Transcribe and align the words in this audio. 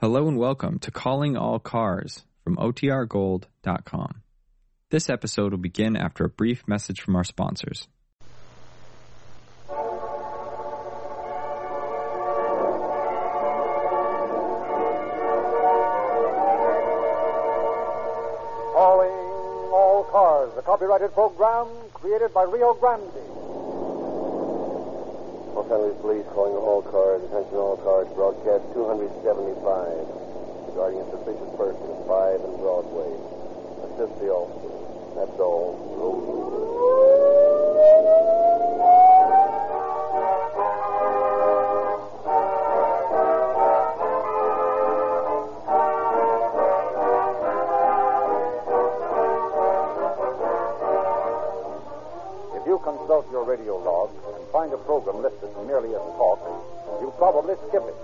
Hello 0.00 0.28
and 0.28 0.38
welcome 0.38 0.78
to 0.78 0.90
Calling 0.90 1.36
All 1.36 1.58
Cars 1.58 2.24
from 2.42 2.56
OTRGold.com. 2.56 4.22
This 4.88 5.10
episode 5.10 5.52
will 5.52 5.58
begin 5.58 5.94
after 5.94 6.24
a 6.24 6.28
brief 6.30 6.66
message 6.66 7.02
from 7.02 7.16
our 7.16 7.22
sponsors. 7.22 7.86
Calling 18.72 19.12
All 19.70 20.08
Cars, 20.10 20.52
a 20.56 20.62
copyrighted 20.62 21.12
program 21.12 21.68
created 21.92 22.32
by 22.32 22.44
Rio 22.44 22.72
Grande. 22.72 23.49
Los 25.60 25.72
Angeles 25.72 26.00
Police 26.00 26.24
calling 26.32 26.56
all 26.56 26.80
cars, 26.80 27.20
attention 27.20 27.60
all 27.60 27.76
cars, 27.84 28.08
broadcast 28.16 28.64
275 28.72 30.72
regarding 30.72 31.04
a 31.04 31.06
suspicious 31.12 31.52
person 31.52 31.84
at 31.84 32.00
5 32.08 32.48
and 32.48 32.56
Broadway. 32.64 33.12
Assist 33.92 34.24
the 34.24 34.32
officer. 34.32 34.72
That's 35.20 35.36
all. 35.36 36.79
Talk, 56.16 56.40
you 57.00 57.12
probably 57.18 57.54
skip 57.68 57.82
it. 57.84 57.98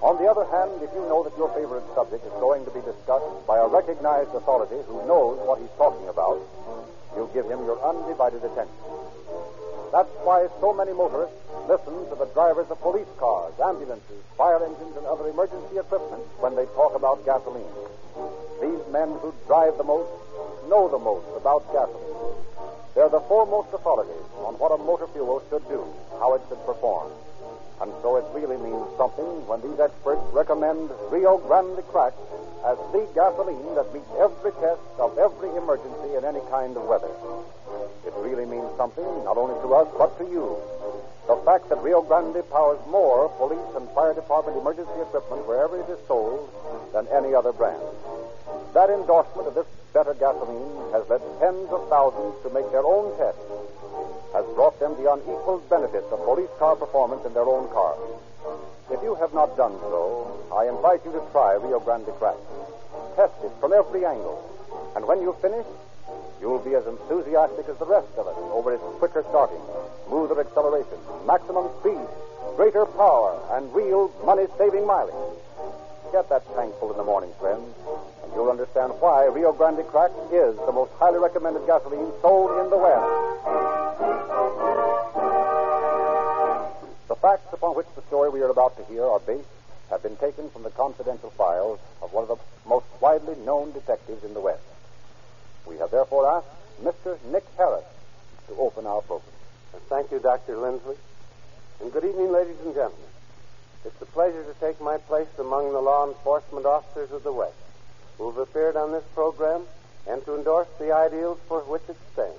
On 0.00 0.14
the 0.22 0.30
other 0.30 0.46
hand, 0.46 0.78
if 0.78 0.94
you 0.94 1.02
know 1.10 1.26
that 1.26 1.34
your 1.34 1.50
favorite 1.58 1.82
subject 1.94 2.22
is 2.22 2.32
going 2.38 2.62
to 2.64 2.70
be 2.70 2.78
discussed 2.86 3.26
by 3.50 3.58
a 3.58 3.66
recognized 3.66 4.30
authority 4.30 4.78
who 4.86 5.02
knows 5.10 5.42
what 5.42 5.58
he's 5.58 5.74
talking 5.74 6.06
about, 6.06 6.38
you'll 7.18 7.34
give 7.34 7.50
him 7.50 7.66
your 7.66 7.82
undivided 7.82 8.38
attention. 8.46 8.78
That's 9.90 10.12
why 10.22 10.46
so 10.60 10.70
many 10.70 10.92
motorists 10.92 11.34
listen 11.66 12.06
to 12.10 12.14
the 12.14 12.30
drivers 12.30 12.70
of 12.70 12.78
police 12.78 13.10
cars, 13.18 13.54
ambulances, 13.58 14.22
fire 14.36 14.62
engines, 14.62 14.94
and 14.94 15.06
other 15.06 15.26
emergency 15.28 15.82
equipment 15.82 16.22
when 16.38 16.54
they 16.54 16.66
talk 16.78 16.94
about 16.94 17.24
gasoline. 17.26 17.74
These 18.62 18.84
men 18.94 19.10
who 19.18 19.34
drive 19.46 19.78
the 19.78 19.84
most 19.84 20.10
know 20.70 20.86
the 20.86 20.98
most 20.98 21.26
about 21.34 21.66
gasoline. 21.72 22.17
They're 22.98 23.08
the 23.08 23.22
foremost 23.30 23.70
authorities 23.70 24.26
on 24.42 24.58
what 24.58 24.74
a 24.74 24.82
motor 24.82 25.06
fuel 25.14 25.38
should 25.46 25.62
do, 25.70 25.86
how 26.18 26.34
it 26.34 26.42
should 26.50 26.58
perform. 26.66 27.14
And 27.78 27.94
so 28.02 28.18
it 28.18 28.26
really 28.34 28.58
means 28.58 28.90
something 28.98 29.46
when 29.46 29.62
these 29.62 29.78
experts 29.78 30.18
recommend 30.34 30.90
Rio 31.06 31.38
Grande 31.38 31.78
Crack 31.94 32.10
as 32.66 32.74
the 32.90 33.06
gasoline 33.14 33.70
that 33.78 33.86
meets 33.94 34.10
every 34.18 34.50
test 34.58 34.82
of 34.98 35.14
every 35.14 35.46
emergency 35.54 36.18
in 36.18 36.26
any 36.26 36.42
kind 36.50 36.74
of 36.74 36.90
weather. 36.90 37.14
It 38.02 38.18
really 38.18 38.50
means 38.50 38.66
something 38.74 39.06
not 39.22 39.38
only 39.38 39.54
to 39.62 39.68
us 39.78 39.86
but 39.94 40.18
to 40.18 40.26
you. 40.26 40.58
The 41.30 41.38
fact 41.46 41.70
that 41.70 41.78
Rio 41.78 42.02
Grande 42.02 42.42
powers 42.50 42.82
more 42.90 43.30
police 43.38 43.70
and 43.78 43.86
fire 43.94 44.10
department 44.10 44.58
emergency 44.58 44.98
equipment 44.98 45.46
wherever 45.46 45.78
it 45.78 45.86
is 45.86 46.02
sold 46.10 46.50
than 46.90 47.06
any 47.14 47.30
other 47.30 47.54
brand. 47.54 47.78
That 48.74 48.90
endorsement 48.90 49.48
of 49.48 49.54
this 49.54 49.66
better 49.92 50.14
gasoline 50.14 50.92
has 50.92 51.08
led 51.08 51.22
tens 51.40 51.70
of 51.70 51.88
thousands 51.88 52.36
to 52.42 52.50
make 52.50 52.70
their 52.70 52.84
own 52.84 53.16
tests, 53.16 53.40
has 54.32 54.44
brought 54.54 54.78
them 54.78 54.94
the 55.00 55.10
unequaled 55.10 55.68
benefits 55.70 56.06
of 56.12 56.22
police 56.24 56.52
car 56.58 56.76
performance 56.76 57.24
in 57.24 57.32
their 57.32 57.48
own 57.48 57.68
cars. 57.68 57.98
If 58.90 59.02
you 59.02 59.14
have 59.16 59.34
not 59.34 59.56
done 59.56 59.76
so, 59.80 60.30
I 60.52 60.68
invite 60.68 61.04
you 61.04 61.12
to 61.12 61.22
try 61.32 61.54
Rio 61.54 61.80
Grande 61.80 62.12
Crack. 62.18 62.36
Test 63.16 63.34
it 63.44 63.52
from 63.60 63.72
every 63.72 64.04
angle. 64.04 64.38
And 64.96 65.06
when 65.06 65.20
you 65.20 65.36
finish, 65.42 65.66
you'll 66.40 66.64
be 66.64 66.74
as 66.74 66.86
enthusiastic 66.86 67.68
as 67.68 67.76
the 67.78 67.86
rest 67.86 68.08
of 68.16 68.26
us 68.26 68.36
over 68.52 68.72
its 68.72 68.82
quicker 68.98 69.24
starting, 69.28 69.60
smoother 70.06 70.40
acceleration, 70.40 70.98
maximum 71.26 71.68
speed, 71.80 72.06
greater 72.56 72.86
power, 72.86 73.36
and 73.52 73.72
real 73.74 74.12
money 74.24 74.46
saving 74.56 74.86
mileage. 74.86 75.14
Get 76.12 76.28
that 76.30 76.46
tank 76.54 76.74
full 76.80 76.92
in 76.92 76.96
the 76.96 77.04
morning, 77.04 77.30
friends, 77.38 77.68
you'll 78.34 78.50
understand 78.50 78.92
why 79.00 79.26
Rio 79.26 79.52
Grande 79.52 79.86
Crack 79.86 80.10
is 80.32 80.56
the 80.56 80.72
most 80.72 80.92
highly 80.98 81.18
recommended 81.18 81.66
gasoline 81.66 82.12
sold 82.20 82.50
in 82.64 82.70
the 82.70 82.76
West. 82.76 83.38
The 87.08 87.16
facts 87.16 87.52
upon 87.52 87.76
which 87.76 87.86
the 87.96 88.02
story 88.02 88.30
we 88.30 88.42
are 88.42 88.50
about 88.50 88.76
to 88.76 88.84
hear 88.84 89.04
are 89.04 89.20
based 89.20 89.48
have 89.90 90.02
been 90.02 90.16
taken 90.16 90.50
from 90.50 90.62
the 90.62 90.70
confidential 90.70 91.30
files 91.30 91.78
of 92.02 92.12
one 92.12 92.24
of 92.24 92.28
the 92.28 92.68
most 92.68 92.86
widely 93.00 93.34
known 93.44 93.72
detectives 93.72 94.24
in 94.24 94.34
the 94.34 94.40
West. 94.40 94.62
We 95.66 95.78
have 95.78 95.90
therefore 95.90 96.26
asked 96.30 96.48
Mr. 96.82 97.18
Nick 97.32 97.44
Harris 97.56 97.84
to 98.48 98.54
open 98.56 98.86
our 98.86 99.02
program. 99.02 99.32
Uh, 99.74 99.78
thank 99.88 100.10
you, 100.10 100.18
Dr. 100.18 100.56
Lindsley. 100.56 100.96
And 101.80 101.92
good 101.92 102.04
evening, 102.04 102.32
ladies 102.32 102.56
and 102.64 102.74
gentlemen. 102.74 103.08
It's 103.84 104.00
a 104.02 104.06
pleasure 104.06 104.44
to 104.44 104.54
take 104.60 104.80
my 104.80 104.98
place 104.98 105.28
among 105.38 105.72
the 105.72 105.80
law 105.80 106.08
enforcement 106.08 106.66
officers 106.66 107.10
of 107.12 107.22
the 107.22 107.32
West 107.32 107.54
who 108.18 108.30
have 108.30 108.38
appeared 108.38 108.76
on 108.76 108.92
this 108.92 109.04
program 109.14 109.62
and 110.08 110.24
to 110.24 110.36
endorse 110.36 110.68
the 110.78 110.92
ideals 110.92 111.38
for 111.48 111.60
which 111.60 111.82
it 111.88 111.96
stands. 112.12 112.38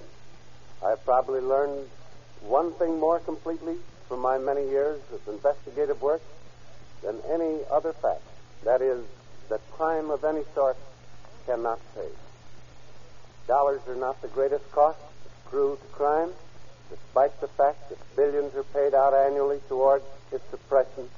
I've 0.86 1.04
probably 1.06 1.42
learned 1.42 1.88
one 2.42 2.74
thing 2.74 3.00
more 3.00 3.20
completely 3.20 3.76
from 4.08 4.20
my 4.20 4.38
many 4.38 4.68
years 4.70 5.00
of 5.14 5.22
investigative 5.28 6.02
work 6.02 6.22
than 7.04 7.20
any 7.32 7.60
other 7.72 7.94
fact. 7.94 8.22
That 8.64 8.82
is, 8.82 9.04
that 9.50 9.62
crime 9.72 10.10
of 10.10 10.24
any 10.24 10.44
sort 10.54 10.78
cannot 11.46 11.80
pay. 11.96 12.10
Dollars 13.48 13.82
are 13.88 13.96
not 13.96 14.22
the 14.22 14.28
greatest 14.28 14.70
cost 14.72 15.00
accrued 15.46 15.82
to 15.82 15.88
crime, 15.88 16.32
despite 16.90 17.40
the 17.42 17.48
fact 17.48 17.90
that 17.90 17.98
billions 18.16 18.54
are 18.56 18.64
paid 18.64 18.94
out 18.94 19.14
annually 19.14 19.60
towards 19.68 20.04
its 20.32 20.44
suppression 20.50 21.10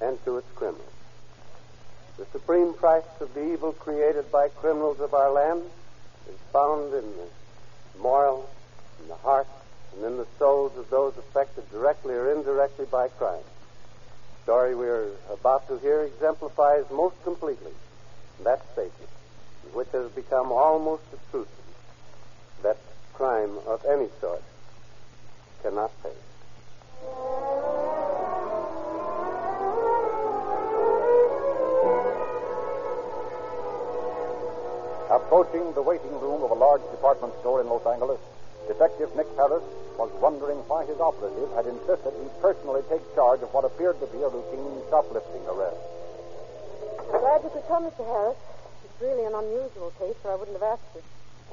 and 0.00 0.22
to 0.24 0.38
its 0.38 0.50
criminals. 0.54 0.93
The 2.16 2.26
supreme 2.32 2.74
price 2.74 3.02
of 3.20 3.34
the 3.34 3.52
evil 3.52 3.72
created 3.72 4.30
by 4.30 4.48
criminals 4.48 5.00
of 5.00 5.14
our 5.14 5.32
land 5.32 5.62
is 6.28 6.38
found 6.52 6.94
in 6.94 7.02
the 7.02 7.28
moral, 8.00 8.48
in 9.02 9.08
the 9.08 9.16
heart, 9.16 9.48
and 9.96 10.04
in 10.04 10.16
the 10.16 10.26
souls 10.38 10.72
of 10.76 10.90
those 10.90 11.14
affected 11.18 11.68
directly 11.70 12.14
or 12.14 12.30
indirectly 12.32 12.86
by 12.90 13.08
crime. 13.08 13.42
The 13.42 14.42
story 14.44 14.74
we 14.74 14.86
are 14.86 15.10
about 15.32 15.66
to 15.68 15.78
hear 15.78 16.02
exemplifies 16.02 16.84
most 16.90 17.16
completely 17.24 17.72
that 18.44 18.62
statement, 18.72 19.10
which 19.72 19.88
has 19.92 20.10
become 20.12 20.52
almost 20.52 21.02
a 21.12 21.30
truth 21.30 21.48
that 22.62 22.78
crime 23.12 23.58
of 23.66 23.84
any 23.84 24.08
sort 24.20 24.42
cannot 25.62 25.90
pay. 26.02 26.10
Approaching 35.34 35.74
the 35.74 35.82
waiting 35.82 36.14
room 36.22 36.46
of 36.46 36.52
a 36.52 36.54
large 36.54 36.86
department 36.94 37.34
store 37.42 37.60
in 37.60 37.66
Los 37.66 37.82
Angeles, 37.84 38.22
Detective 38.70 39.10
Nick 39.18 39.26
Harris 39.34 39.66
was 39.98 40.06
wondering 40.22 40.62
why 40.70 40.86
his 40.86 40.94
operative 41.02 41.50
had 41.58 41.66
insisted 41.66 42.14
he 42.22 42.30
personally 42.38 42.86
take 42.86 43.02
charge 43.18 43.42
of 43.42 43.50
what 43.50 43.66
appeared 43.66 43.98
to 43.98 44.06
be 44.14 44.22
a 44.22 44.30
routine 44.30 44.78
shoplifting 44.86 45.42
arrest. 45.50 45.82
I'm 47.10 47.18
Glad 47.18 47.42
you 47.42 47.50
could 47.50 47.66
come, 47.66 47.82
Mr. 47.82 48.06
Harris. 48.06 48.38
It's 48.86 48.94
really 49.02 49.26
an 49.26 49.34
unusual 49.34 49.90
case, 49.98 50.14
or 50.22 50.30
I 50.30 50.36
wouldn't 50.38 50.54
have 50.54 50.78
asked 50.78 50.94
you. 50.94 51.02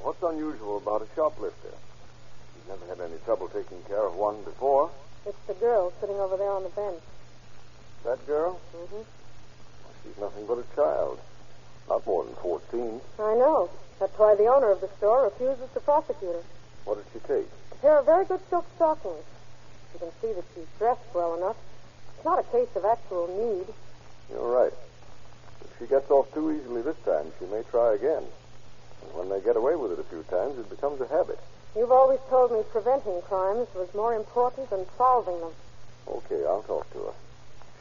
What's 0.06 0.22
unusual 0.22 0.78
about 0.78 1.02
a 1.02 1.10
shoplifter? 1.18 1.74
You've 1.74 2.70
never 2.70 2.86
had 2.86 3.02
any 3.02 3.18
trouble 3.26 3.50
taking 3.50 3.82
care 3.90 4.06
of 4.06 4.14
one 4.14 4.46
before. 4.46 4.94
It's 5.26 5.42
the 5.50 5.58
girl 5.58 5.90
sitting 5.98 6.22
over 6.22 6.38
there 6.38 6.54
on 6.54 6.62
the 6.62 6.74
bench. 6.78 7.02
That 8.06 8.22
girl? 8.30 8.62
Mm-hmm. 8.78 9.10
She's 10.06 10.22
nothing 10.22 10.46
but 10.46 10.62
a 10.62 10.68
child. 10.78 11.18
Not 11.90 12.06
more 12.06 12.24
than 12.26 12.36
14. 12.36 13.02
I 13.20 13.36
know. 13.36 13.70
That's 14.00 14.18
why 14.18 14.36
the 14.36 14.48
owner 14.48 14.72
of 14.72 14.82
the 14.82 14.90
store 14.98 15.26
refuses 15.26 15.70
to 15.74 15.80
prosecute 15.80 16.34
her. 16.34 16.44
What 16.86 16.98
did 16.98 17.06
she 17.14 17.20
take? 17.28 17.48
A 17.72 17.76
pair 17.76 18.00
of 18.00 18.06
very 18.06 18.26
good 18.26 18.42
silk 18.50 18.66
stockings. 18.76 19.24
You 19.94 20.00
can 20.00 20.12
see 20.22 20.34
that 20.34 20.46
she's 20.56 20.68
dressed 20.80 21.06
well 21.14 21.36
enough. 21.36 21.58
It's 22.16 22.26
not 22.26 22.40
a 22.40 22.44
case 22.44 22.70
of 22.76 22.86
actual 22.86 23.28
need. 23.28 23.74
You're 24.32 24.50
right. 24.50 24.74
If 25.62 25.80
she 25.80 25.86
gets 25.86 26.10
off 26.10 26.34
too 26.34 26.52
easily 26.52 26.82
this 26.82 26.98
time, 27.06 27.32
she 27.40 27.46
may 27.46 27.64
try 27.70 27.94
again. 27.94 28.24
And 29.02 29.14
when 29.14 29.30
they 29.30 29.42
get 29.42 29.58
away 29.58 29.76
with 29.76 29.92
it 29.92 30.00
a 30.00 30.04
few 30.04 30.24
times, 30.24 30.58
it 30.58 30.70
becomes 30.70 31.02
a 31.02 31.08
habit. 31.08 31.40
You've 31.76 31.92
always 31.92 32.20
told 32.30 32.52
me 32.52 32.64
preventing 32.72 33.22
crimes 33.24 33.68
was 33.76 33.94
more 33.94 34.14
important 34.14 34.70
than 34.70 34.86
solving 34.98 35.40
them. 35.40 35.52
Okay, 36.08 36.46
I'll 36.46 36.64
talk 36.64 36.92
to 36.94 37.00
her. 37.00 37.01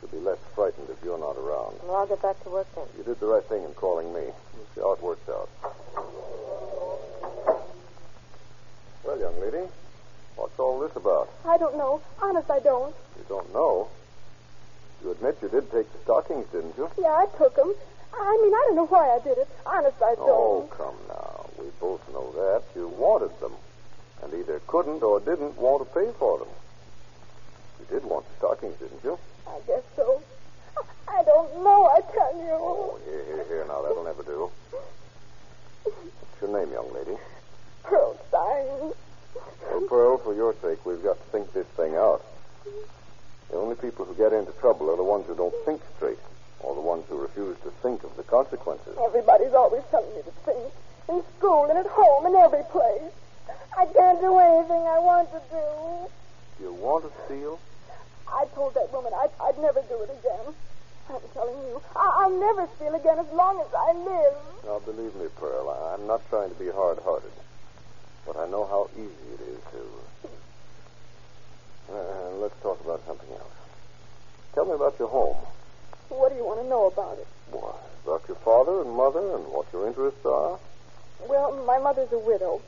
She'll 0.00 0.08
be 0.08 0.18
less 0.18 0.38
frightened 0.54 0.88
if 0.88 0.96
you're 1.04 1.18
not 1.18 1.36
around. 1.36 1.76
Well, 1.84 1.96
I'll 1.96 2.06
get 2.06 2.22
back 2.22 2.42
to 2.44 2.50
work 2.50 2.66
then. 2.74 2.86
You 2.96 3.04
did 3.04 3.20
the 3.20 3.26
right 3.26 3.44
thing 3.44 3.64
in 3.64 3.72
calling 3.74 4.12
me. 4.14 4.22
We'll 4.56 4.66
see 4.74 4.80
how 4.80 4.92
it 4.92 5.02
works 5.02 5.28
out. 5.28 5.48
Well, 9.04 9.18
young 9.18 9.40
lady, 9.40 9.68
what's 10.36 10.58
all 10.58 10.80
this 10.80 10.94
about? 10.96 11.28
I 11.44 11.58
don't 11.58 11.76
know. 11.76 12.00
Honest, 12.22 12.50
I 12.50 12.60
don't. 12.60 12.94
You 13.18 13.24
don't 13.28 13.52
know? 13.52 13.88
You 15.02 15.10
admit 15.12 15.38
you 15.42 15.48
did 15.48 15.70
take 15.72 15.90
the 15.92 15.98
stockings, 16.04 16.46
didn't 16.52 16.76
you? 16.76 16.88
Yeah, 16.98 17.08
I 17.08 17.26
took 17.38 17.58
'em. 17.58 17.74
I 18.12 18.38
mean, 18.42 18.52
I 18.54 18.64
don't 18.66 18.76
know 18.76 18.86
why 18.86 19.10
I 19.10 19.18
did 19.20 19.38
it. 19.38 19.48
Honest, 19.64 20.02
I 20.02 20.14
don't. 20.14 20.28
Oh, 20.28 20.68
come 20.70 20.96
now. 21.08 21.46
We 21.58 21.70
both 21.80 22.00
know 22.12 22.32
that. 22.32 22.62
You 22.74 22.88
wanted 22.88 23.38
them. 23.40 23.54
And 24.22 24.34
either 24.34 24.60
couldn't 24.66 25.02
or 25.02 25.20
didn't 25.20 25.56
want 25.56 25.80
to 25.86 25.98
pay 25.98 26.10
for 26.18 26.38
them. 26.38 26.48
You 27.80 27.86
did 27.86 28.04
want 28.04 28.26
the 28.28 28.36
stockings, 28.36 28.76
didn't 28.78 29.02
you? 29.02 29.18
I 29.50 29.60
guess 29.66 29.82
so. 29.96 30.22
I 31.08 31.22
don't 31.24 31.64
know, 31.64 31.86
I 31.86 32.00
tell 32.12 32.36
you. 32.38 32.54
Oh, 32.54 32.98
here, 33.04 33.24
here, 33.24 33.44
here. 33.48 33.64
Now, 33.66 33.82
that'll 33.82 34.04
never 34.04 34.22
do. 34.22 34.50
What's 35.82 36.40
your 36.40 36.58
name, 36.58 36.72
young 36.72 36.92
lady? 36.94 37.18
Pearl 37.82 38.16
Stein. 38.28 38.94
Well, 39.70 39.80
Pearl, 39.88 40.18
for 40.18 40.34
your 40.34 40.54
sake, 40.62 40.86
we've 40.86 41.02
got 41.02 41.18
to 41.18 41.30
think 41.30 41.52
this 41.52 41.66
thing 41.76 41.96
out. 41.96 42.24
The 43.50 43.56
only 43.56 43.74
people 43.74 44.04
who 44.04 44.14
get 44.14 44.32
into 44.32 44.52
trouble 44.52 44.88
are 44.90 44.96
the 44.96 45.02
ones 45.04 45.26
who 45.26 45.34
don't 45.34 45.54
think 45.66 45.82
straight, 45.96 46.20
or 46.60 46.74
the 46.74 46.80
ones 46.80 47.04
who 47.08 47.18
refuse 47.18 47.56
to 47.64 47.70
think 47.82 48.04
of 48.04 48.16
the 48.16 48.22
consequences. 48.22 48.96
Everybody's 49.02 49.52
always 49.52 49.82
telling 49.90 50.14
me 50.14 50.22
to 50.22 50.30
think. 50.46 50.72
In 51.08 51.22
school 51.36 51.64
and 51.68 51.76
at 51.76 51.86
home 51.86 52.26
and 52.26 52.36
every 52.36 52.62
place. 52.70 53.10
I 53.76 53.86
can't 53.86 54.20
do 54.20 54.38
anything 54.38 54.86
I 54.86 55.00
want 55.00 55.28
to 55.32 55.40
do. 55.50 56.64
You 56.64 56.72
want 56.74 57.04
to 57.04 57.10
steal? 57.26 57.58
I 58.32 58.46
told 58.54 58.74
that 58.74 58.92
woman 58.92 59.12
I'd, 59.14 59.30
I'd 59.40 59.58
never 59.58 59.82
do 59.88 60.02
it 60.02 60.10
again. 60.10 60.54
I'm 61.10 61.20
telling 61.34 61.58
you, 61.66 61.82
I, 61.96 62.22
I'll 62.22 62.38
never 62.38 62.68
steal 62.76 62.94
again 62.94 63.18
as 63.18 63.26
long 63.32 63.60
as 63.60 63.72
I 63.74 63.92
live. 63.92 64.36
Now, 64.64 64.78
believe 64.78 65.14
me, 65.16 65.26
Pearl, 65.36 65.68
I- 65.68 65.94
I'm 65.94 66.06
not 66.06 66.22
trying 66.30 66.50
to 66.50 66.54
be 66.54 66.70
hard-hearted. 66.70 67.32
But 68.26 68.36
I 68.36 68.46
know 68.46 68.66
how 68.66 68.88
easy 68.94 69.34
it 69.34 69.40
is 69.40 69.60
to... 69.72 69.82
Uh, 71.90 72.30
let's 72.38 72.54
talk 72.62 72.78
about 72.84 73.02
something 73.06 73.30
else. 73.30 73.56
Tell 74.54 74.64
me 74.66 74.72
about 74.74 74.94
your 75.00 75.08
home. 75.08 75.36
What 76.08 76.28
do 76.30 76.36
you 76.36 76.44
want 76.44 76.60
to 76.62 76.68
know 76.68 76.86
about 76.86 77.18
it? 77.18 77.26
Why, 77.50 77.74
about 78.04 78.22
your 78.28 78.36
father 78.44 78.82
and 78.82 78.92
mother 78.94 79.34
and 79.34 79.46
what 79.50 79.66
your 79.72 79.88
interests 79.88 80.24
are. 80.24 80.58
Well, 81.26 81.64
my 81.66 81.78
mother's 81.78 82.12
a 82.12 82.18
widow. 82.18 82.62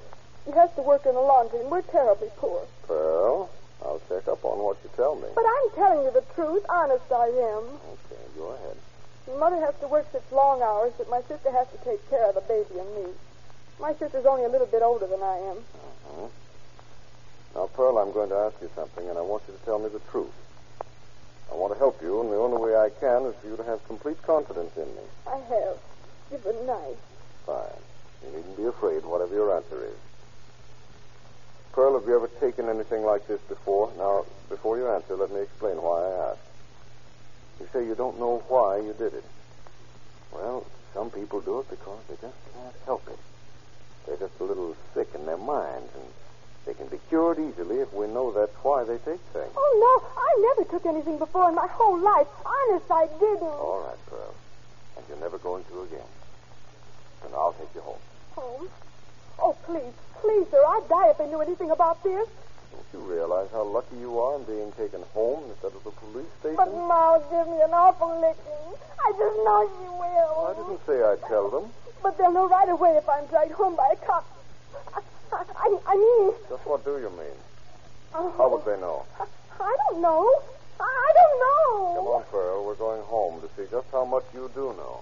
She 0.45 0.51
has 0.53 0.71
to 0.75 0.83
work 0.83 1.07
in 1.07 1.15
the 1.15 1.21
laundry, 1.21 1.61
and 1.61 1.71
we're 1.71 1.83
terribly 1.83 2.29
poor. 2.37 2.67
Pearl, 2.89 3.49
I'll 3.83 4.01
check 4.09 4.29
up 4.29 4.45
on 4.45 4.63
what 4.63 4.79
you 4.85 4.91
tell 4.97 5.15
me. 5.17 5.29
But 5.35 5.45
I'm 5.45 5.69
telling 5.75 6.07
you 6.07 6.13
the 6.15 6.25
truth. 6.35 6.63
Honest, 6.71 7.07
I 7.11 7.29
am. 7.55 7.65
Okay, 7.99 8.23
go 8.39 8.55
ahead. 8.55 8.77
Mother 9.27 9.59
has 9.63 9.75
to 9.81 9.89
work 9.89 10.07
such 10.13 10.27
long 10.31 10.63
hours 10.63 10.93
that 10.99 11.09
my 11.11 11.21
sister 11.27 11.51
has 11.51 11.67
to 11.75 11.79
take 11.85 12.03
care 12.11 12.29
of 12.29 12.35
the 12.35 12.43
baby 12.47 12.79
and 12.79 12.91
me. 12.95 13.09
My 13.79 13.95
sister's 13.99 14.27
only 14.27 14.45
a 14.45 14.49
little 14.51 14.67
bit 14.67 14.83
older 14.83 15.07
than 15.07 15.23
I 15.23 15.37
am. 15.51 15.59
Mhm. 15.75 16.31
Now, 17.55 17.67
Pearl, 17.67 17.99
I'm 17.99 18.13
going 18.13 18.31
to 18.31 18.37
ask 18.37 18.57
you 18.63 18.71
something, 18.75 19.09
and 19.09 19.19
I 19.19 19.23
want 19.23 19.43
you 19.47 19.55
to 19.55 19.65
tell 19.65 19.79
me 19.79 19.89
the 19.89 20.01
truth. 20.11 20.35
I 21.51 21.55
want 21.55 21.73
to 21.75 21.79
help 21.79 22.01
you, 22.03 22.21
and 22.21 22.31
the 22.33 22.37
only 22.37 22.57
way 22.57 22.75
I 22.77 22.89
can 22.89 23.27
is 23.27 23.35
for 23.43 23.49
you 23.49 23.57
to 23.57 23.65
have 23.65 23.85
complete 23.87 24.23
confidence 24.23 24.73
in 24.77 24.89
me. 24.97 25.03
I 25.27 25.37
have. 25.37 25.77
You've 26.31 26.45
been 26.45 26.65
nice. 26.67 26.97
Fine. 27.45 27.83
You 28.25 28.31
needn't 28.33 28.57
be 28.57 28.65
afraid, 28.65 29.05
whatever 29.05 29.35
your 29.35 29.55
answer 29.55 29.85
is. 29.85 29.99
Pearl, 31.73 31.99
have 31.99 32.07
you 32.07 32.15
ever 32.15 32.29
taken 32.41 32.69
anything 32.69 33.05
like 33.05 33.27
this 33.27 33.41
before? 33.49 33.93
Now, 33.97 34.25
before 34.51 34.77
you 34.77 34.93
answer, 34.93 35.17
let 35.17 35.33
me 35.33 35.41
explain 35.41 35.81
why 35.81 36.05
I 36.05 36.33
ask. 36.33 36.41
You 37.61 37.67
say 37.73 37.87
you 37.87 37.95
don't 37.95 38.21
know 38.21 38.45
why 38.49 38.77
you 38.77 38.93
did 38.93 39.15
it. 39.15 39.25
Well, 40.33 40.67
some 40.93 41.11
people 41.11 41.41
do 41.41 41.61
it 41.61 41.71
because 41.71 42.05
they 42.09 42.17
just 42.21 42.37
can't 42.53 42.77
help 42.85 43.09
it. 43.09 43.19
They're 44.05 44.21
just 44.21 44.37
a 44.41 44.45
little 44.45 44.77
sick 44.93 45.09
in 45.15 45.25
their 45.25 45.41
minds, 45.41 45.89
and 45.97 46.05
they 46.67 46.75
can 46.75 46.89
be 46.89 47.01
cured 47.09 47.39
easily 47.39 47.81
if 47.81 47.93
we 47.95 48.07
know 48.07 48.33
that's 48.37 48.57
why 48.63 48.85
they 48.85 49.01
take 49.01 49.23
things. 49.33 49.53
Oh, 49.57 49.73
no. 49.81 49.93
I 50.13 50.31
never 50.53 50.69
took 50.69 50.85
anything 50.85 51.19
before 51.19 51.49
in 51.49 51.55
my 51.55 51.69
whole 51.73 51.97
life. 51.97 52.29
Honest, 52.45 52.91
I 52.91 53.07
didn't. 53.17 53.57
All 53.57 53.81
right, 53.81 54.01
Pearl. 54.13 54.35
And 54.97 55.07
you're 55.09 55.21
never 55.21 55.39
going 55.39 55.65
to 55.73 55.89
again. 55.89 56.11
And 57.25 57.33
I'll 57.35 57.57
take 57.57 57.73
you 57.75 57.81
home. 57.81 58.03
Home? 58.37 58.69
Oh, 59.39 59.57
please, 59.67 59.93
please, 60.21 60.47
sir. 60.51 60.63
I'd 60.65 60.89
die 60.89 61.11
if 61.11 61.19
they 61.19 61.27
knew 61.27 61.41
anything 61.41 61.71
about 61.71 62.03
this. 62.03 62.29
Don't 62.73 62.87
you 62.93 63.01
realize 63.01 63.49
how 63.53 63.65
lucky 63.65 63.97
you 63.97 64.19
are 64.21 64.37
in 64.37 64.45
being 64.45 64.73
taken 64.73 65.03
home 65.15 65.45
instead 65.51 65.73
of 65.73 65.83
the 65.85 65.91
police 65.91 66.29
station? 66.41 66.57
But 66.57 66.73
Ma'll 66.73 67.21
give 67.31 67.49
me 67.49 67.61
an 67.63 67.73
awful 67.73 68.13
licking. 68.21 68.79
I 69.01 69.11
just 69.13 69.37
know 69.45 69.61
she 69.79 69.89
will. 69.89 70.35
I 70.47 70.53
didn't 70.55 70.81
say 70.87 71.03
I'd 71.03 71.23
tell 71.29 71.51
them. 71.51 71.71
But 72.03 72.19
they'll 72.19 72.33
know 72.33 72.49
right 72.49 72.69
away 72.69 72.97
if 72.97 73.09
I'm 73.09 73.27
dragged 73.27 73.53
home 73.53 73.77
by 73.77 73.95
a 73.95 73.97
cop. 74.07 74.27
I, 74.95 75.01
I, 75.33 75.79
I 75.87 75.95
mean, 75.97 76.35
Just 76.49 76.67
what 76.67 76.85
do 76.85 76.99
you 76.99 77.11
mean? 77.11 77.37
oh, 78.15 78.33
How 78.37 78.49
would 78.51 78.65
they 78.65 78.81
know? 78.81 79.07
I, 79.19 79.25
I 79.61 79.77
don't 79.89 80.01
know. 80.03 80.29
I, 80.81 80.85
I 80.85 81.11
don't 81.15 81.39
know. 81.41 81.95
Come 81.97 82.07
on, 82.09 82.23
Pearl. 82.31 82.65
We're 82.67 82.75
going 82.75 83.03
home 83.03 83.41
to 83.41 83.49
see 83.57 83.69
just 83.71 83.87
how 83.93 84.05
much 84.05 84.25
you 84.35 84.51
do 84.55 84.75
know. 84.77 85.01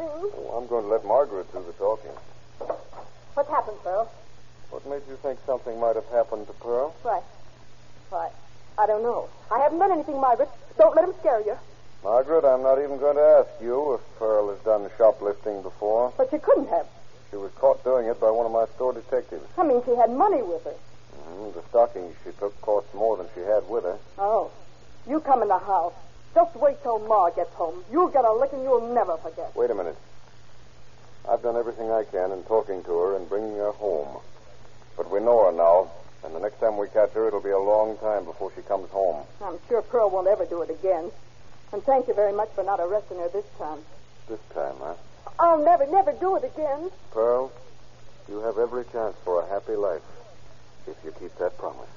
Oh, 0.00 0.54
I'm 0.56 0.66
going 0.68 0.84
to 0.84 0.90
let 0.90 1.04
Margaret 1.04 1.50
do 1.52 1.62
the 1.66 1.72
talking. 1.74 2.10
What's 3.34 3.48
happened, 3.50 3.78
Pearl? 3.82 4.10
What 4.70 4.86
made 4.88 5.02
you 5.08 5.16
think 5.22 5.38
something 5.46 5.78
might 5.80 5.96
have 5.96 6.08
happened 6.10 6.46
to 6.46 6.52
Pearl? 6.54 6.94
Why? 7.02 7.20
Why? 8.10 8.30
I 8.78 8.86
don't 8.86 9.02
know. 9.02 9.28
I 9.50 9.58
haven't 9.60 9.78
done 9.78 9.92
anything, 9.92 10.20
Margaret. 10.20 10.48
Don't 10.78 10.96
let 10.96 11.04
him 11.04 11.14
scare 11.20 11.40
you. 11.44 11.56
Margaret, 12.02 12.44
I'm 12.44 12.62
not 12.62 12.78
even 12.78 12.98
going 12.98 13.16
to 13.16 13.22
ask 13.44 13.48
you 13.62 13.94
if 13.94 14.00
Pearl 14.18 14.48
has 14.50 14.58
done 14.64 14.88
shoplifting 14.98 15.62
before. 15.62 16.12
But 16.16 16.28
she 16.30 16.38
couldn't 16.38 16.68
have. 16.68 16.86
She 17.30 17.36
was 17.36 17.50
caught 17.52 17.84
doing 17.84 18.06
it 18.06 18.20
by 18.20 18.30
one 18.30 18.46
of 18.46 18.52
my 18.52 18.66
store 18.74 18.92
detectives. 18.92 19.46
I 19.56 19.62
mean, 19.64 19.82
she 19.84 19.94
had 19.94 20.10
money 20.10 20.42
with 20.42 20.64
her. 20.64 20.74
hmm 21.16 21.52
The 21.52 21.62
stockings 21.68 22.14
she 22.24 22.30
took 22.32 22.58
cost 22.60 22.86
more 22.94 23.16
than 23.16 23.26
she 23.34 23.40
had 23.40 23.68
with 23.68 23.84
her. 23.84 23.98
Oh. 24.18 24.50
You 25.06 25.20
come 25.20 25.42
in 25.42 25.48
the 25.48 25.58
house. 25.58 25.94
Just 26.34 26.54
wait 26.56 26.82
till 26.82 26.98
Ma 27.00 27.30
gets 27.30 27.52
home. 27.54 27.84
You'll 27.90 28.08
get 28.08 28.24
a 28.24 28.32
licking 28.32 28.62
you'll 28.62 28.92
never 28.94 29.16
forget. 29.18 29.54
Wait 29.54 29.70
a 29.70 29.74
minute. 29.74 29.96
I've 31.28 31.42
done 31.42 31.56
everything 31.56 31.90
I 31.90 32.04
can 32.04 32.32
in 32.32 32.42
talking 32.44 32.82
to 32.84 32.98
her 32.98 33.16
and 33.16 33.28
bringing 33.28 33.56
her 33.56 33.72
home. 33.72 34.20
But 34.96 35.10
we 35.10 35.20
know 35.20 35.46
her 35.46 35.52
now, 35.52 35.90
and 36.24 36.34
the 36.34 36.40
next 36.40 36.58
time 36.58 36.76
we 36.76 36.88
catch 36.88 37.12
her, 37.12 37.28
it'll 37.28 37.40
be 37.40 37.50
a 37.50 37.58
long 37.58 37.96
time 37.98 38.24
before 38.24 38.50
she 38.56 38.62
comes 38.62 38.90
home. 38.90 39.24
I'm 39.42 39.58
sure 39.68 39.82
Pearl 39.82 40.10
won't 40.10 40.26
ever 40.26 40.44
do 40.46 40.62
it 40.62 40.70
again. 40.70 41.10
And 41.72 41.82
thank 41.84 42.08
you 42.08 42.14
very 42.14 42.32
much 42.32 42.50
for 42.54 42.64
not 42.64 42.80
arresting 42.80 43.18
her 43.18 43.28
this 43.28 43.46
time. 43.58 43.78
This 44.28 44.40
time, 44.52 44.74
huh? 44.78 44.94
I'll 45.38 45.64
never, 45.64 45.86
never 45.86 46.12
do 46.12 46.36
it 46.36 46.44
again. 46.44 46.90
Pearl, 47.12 47.52
you 48.28 48.40
have 48.40 48.58
every 48.58 48.84
chance 48.92 49.16
for 49.24 49.42
a 49.42 49.48
happy 49.48 49.74
life 49.74 50.02
if 50.86 50.96
you 51.04 51.12
keep 51.18 51.36
that 51.38 51.56
promise. 51.56 51.88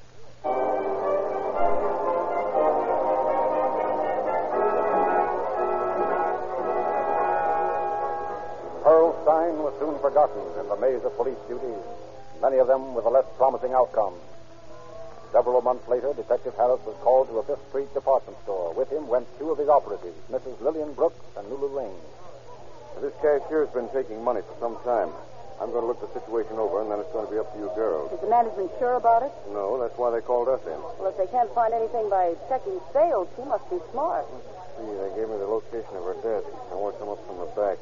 Was 9.66 9.74
soon 9.82 9.98
forgotten 9.98 10.46
in 10.62 10.70
the 10.70 10.78
maze 10.78 11.02
of 11.02 11.10
police 11.18 11.42
duties, 11.50 11.82
many 12.38 12.62
of 12.62 12.70
them 12.70 12.94
with 12.94 13.02
a 13.02 13.10
less 13.10 13.26
promising 13.34 13.74
outcome. 13.74 14.14
Several 15.34 15.58
months 15.66 15.90
later, 15.90 16.14
Detective 16.14 16.54
Harris 16.54 16.86
was 16.86 16.94
called 17.02 17.34
to 17.34 17.42
a 17.42 17.44
Fifth 17.50 17.66
Street 17.74 17.90
department 17.98 18.38
store. 18.46 18.78
With 18.78 18.94
him 18.94 19.10
went 19.10 19.26
two 19.42 19.50
of 19.50 19.58
his 19.58 19.66
operatives, 19.66 20.14
Mrs. 20.30 20.62
Lillian 20.62 20.94
Brooks 20.94 21.18
and 21.34 21.50
Lulu 21.50 21.82
Lane. 21.82 22.06
This 23.02 23.18
cashier's 23.26 23.74
been 23.74 23.90
taking 23.90 24.22
money 24.22 24.46
for 24.46 24.54
some 24.62 24.78
time. 24.86 25.10
I'm 25.58 25.74
going 25.74 25.82
to 25.82 25.90
look 25.90 26.00
the 26.00 26.14
situation 26.14 26.62
over, 26.62 26.86
and 26.86 26.92
then 26.94 27.02
it's 27.02 27.10
going 27.10 27.26
to 27.26 27.34
be 27.34 27.42
up 27.42 27.50
to 27.50 27.58
you 27.58 27.74
girls. 27.74 28.14
Is 28.14 28.22
the 28.22 28.30
management 28.30 28.70
sure 28.78 29.02
about 29.02 29.26
it? 29.26 29.34
No, 29.50 29.82
that's 29.82 29.98
why 29.98 30.14
they 30.14 30.22
called 30.22 30.46
us 30.46 30.62
in. 30.70 30.78
Well, 31.02 31.10
if 31.10 31.18
they 31.18 31.28
can't 31.34 31.50
find 31.58 31.74
anything 31.74 32.06
by 32.06 32.38
checking 32.54 32.78
sales, 32.94 33.28
she 33.34 33.42
must 33.50 33.66
be 33.74 33.82
smart. 33.90 34.30
See, 34.78 34.94
they 34.94 35.10
gave 35.18 35.26
me 35.26 35.42
the 35.42 35.50
location 35.50 35.90
of 35.98 36.06
her 36.06 36.18
desk. 36.22 36.54
I 36.70 36.78
want 36.78 36.94
to 36.96 37.00
come 37.02 37.10
up 37.10 37.20
from 37.26 37.42
the 37.42 37.50
back. 37.58 37.82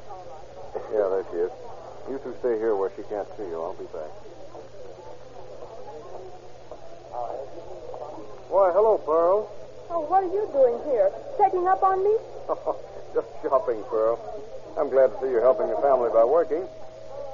Yeah, 0.94 1.10
there 1.10 1.26
she 1.30 1.38
is. 1.50 1.52
You 2.10 2.20
two 2.20 2.36
stay 2.40 2.58
here 2.60 2.76
where 2.76 2.92
she 2.96 3.04
can't 3.04 3.28
see 3.38 3.44
you. 3.44 3.62
I'll 3.62 3.74
be 3.74 3.86
back. 3.86 4.12
Why, 8.54 8.70
hello, 8.70 9.02
Pearl. 9.02 9.50
Oh, 9.90 10.06
what 10.06 10.22
are 10.22 10.30
you 10.30 10.46
doing 10.54 10.78
here? 10.86 11.10
Checking 11.42 11.66
up 11.66 11.82
on 11.82 12.04
me? 12.06 12.14
Just 13.18 13.26
shopping, 13.42 13.82
Pearl. 13.90 14.22
I'm 14.78 14.90
glad 14.90 15.10
to 15.10 15.18
see 15.22 15.30
you're 15.34 15.42
helping 15.42 15.70
the 15.70 15.78
family 15.82 16.14
by 16.14 16.24
working. 16.24 16.68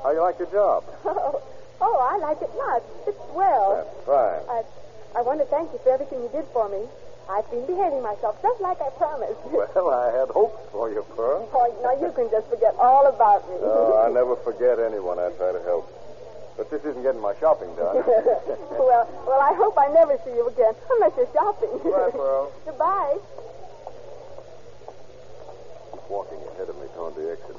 How 0.03 0.11
do 0.11 0.15
you 0.15 0.23
like 0.23 0.39
your 0.39 0.51
job? 0.51 0.83
Oh, 1.05 1.41
oh 1.81 1.97
I 1.99 2.19
like 2.19 2.41
it 2.41 2.51
much. 2.55 2.83
It's 3.07 3.19
swell. 3.31 3.83
That's 3.83 4.05
fine. 4.07 4.43
I, 4.47 5.19
I 5.19 5.21
want 5.23 5.39
to 5.39 5.47
thank 5.47 5.71
you 5.71 5.79
for 5.83 5.91
everything 5.91 6.19
you 6.19 6.29
did 6.31 6.45
for 6.51 6.67
me. 6.67 6.87
I've 7.29 7.45
been 7.51 7.65
behaving 7.67 8.01
myself 8.01 8.41
just 8.41 8.59
like 8.59 8.81
I 8.81 8.89
promised. 8.97 9.39
Well, 9.79 9.93
I 9.93 10.11
had 10.11 10.29
hopes 10.29 10.59
for 10.71 10.89
you, 10.91 11.05
Pearl. 11.15 11.47
Oh, 11.53 11.65
now 11.85 11.93
you 12.01 12.11
can 12.13 12.29
just 12.29 12.47
forget 12.49 12.75
all 12.81 13.07
about 13.07 13.47
me. 13.49 13.55
No, 13.61 13.95
I 14.01 14.11
never 14.11 14.35
forget 14.37 14.79
anyone 14.79 15.17
I 15.19 15.29
try 15.37 15.53
to 15.53 15.61
help. 15.63 15.87
But 16.57 16.69
this 16.69 16.83
isn't 16.83 17.01
getting 17.03 17.21
my 17.21 17.33
shopping 17.39 17.69
done. 17.77 17.95
well, 18.75 19.07
well, 19.23 19.39
I 19.39 19.53
hope 19.55 19.77
I 19.77 19.87
never 19.93 20.19
see 20.25 20.31
you 20.35 20.47
again, 20.49 20.73
unless 20.91 21.13
you're 21.15 21.31
shopping. 21.31 21.69
Bye, 21.85 22.11
Pearl. 22.11 22.51
Goodbye. 22.65 23.17
He's 25.93 26.05
walking 26.09 26.39
ahead 26.53 26.67
of 26.67 26.75
me 26.81 26.87
toward 26.97 27.15
the 27.15 27.31
exit. 27.31 27.55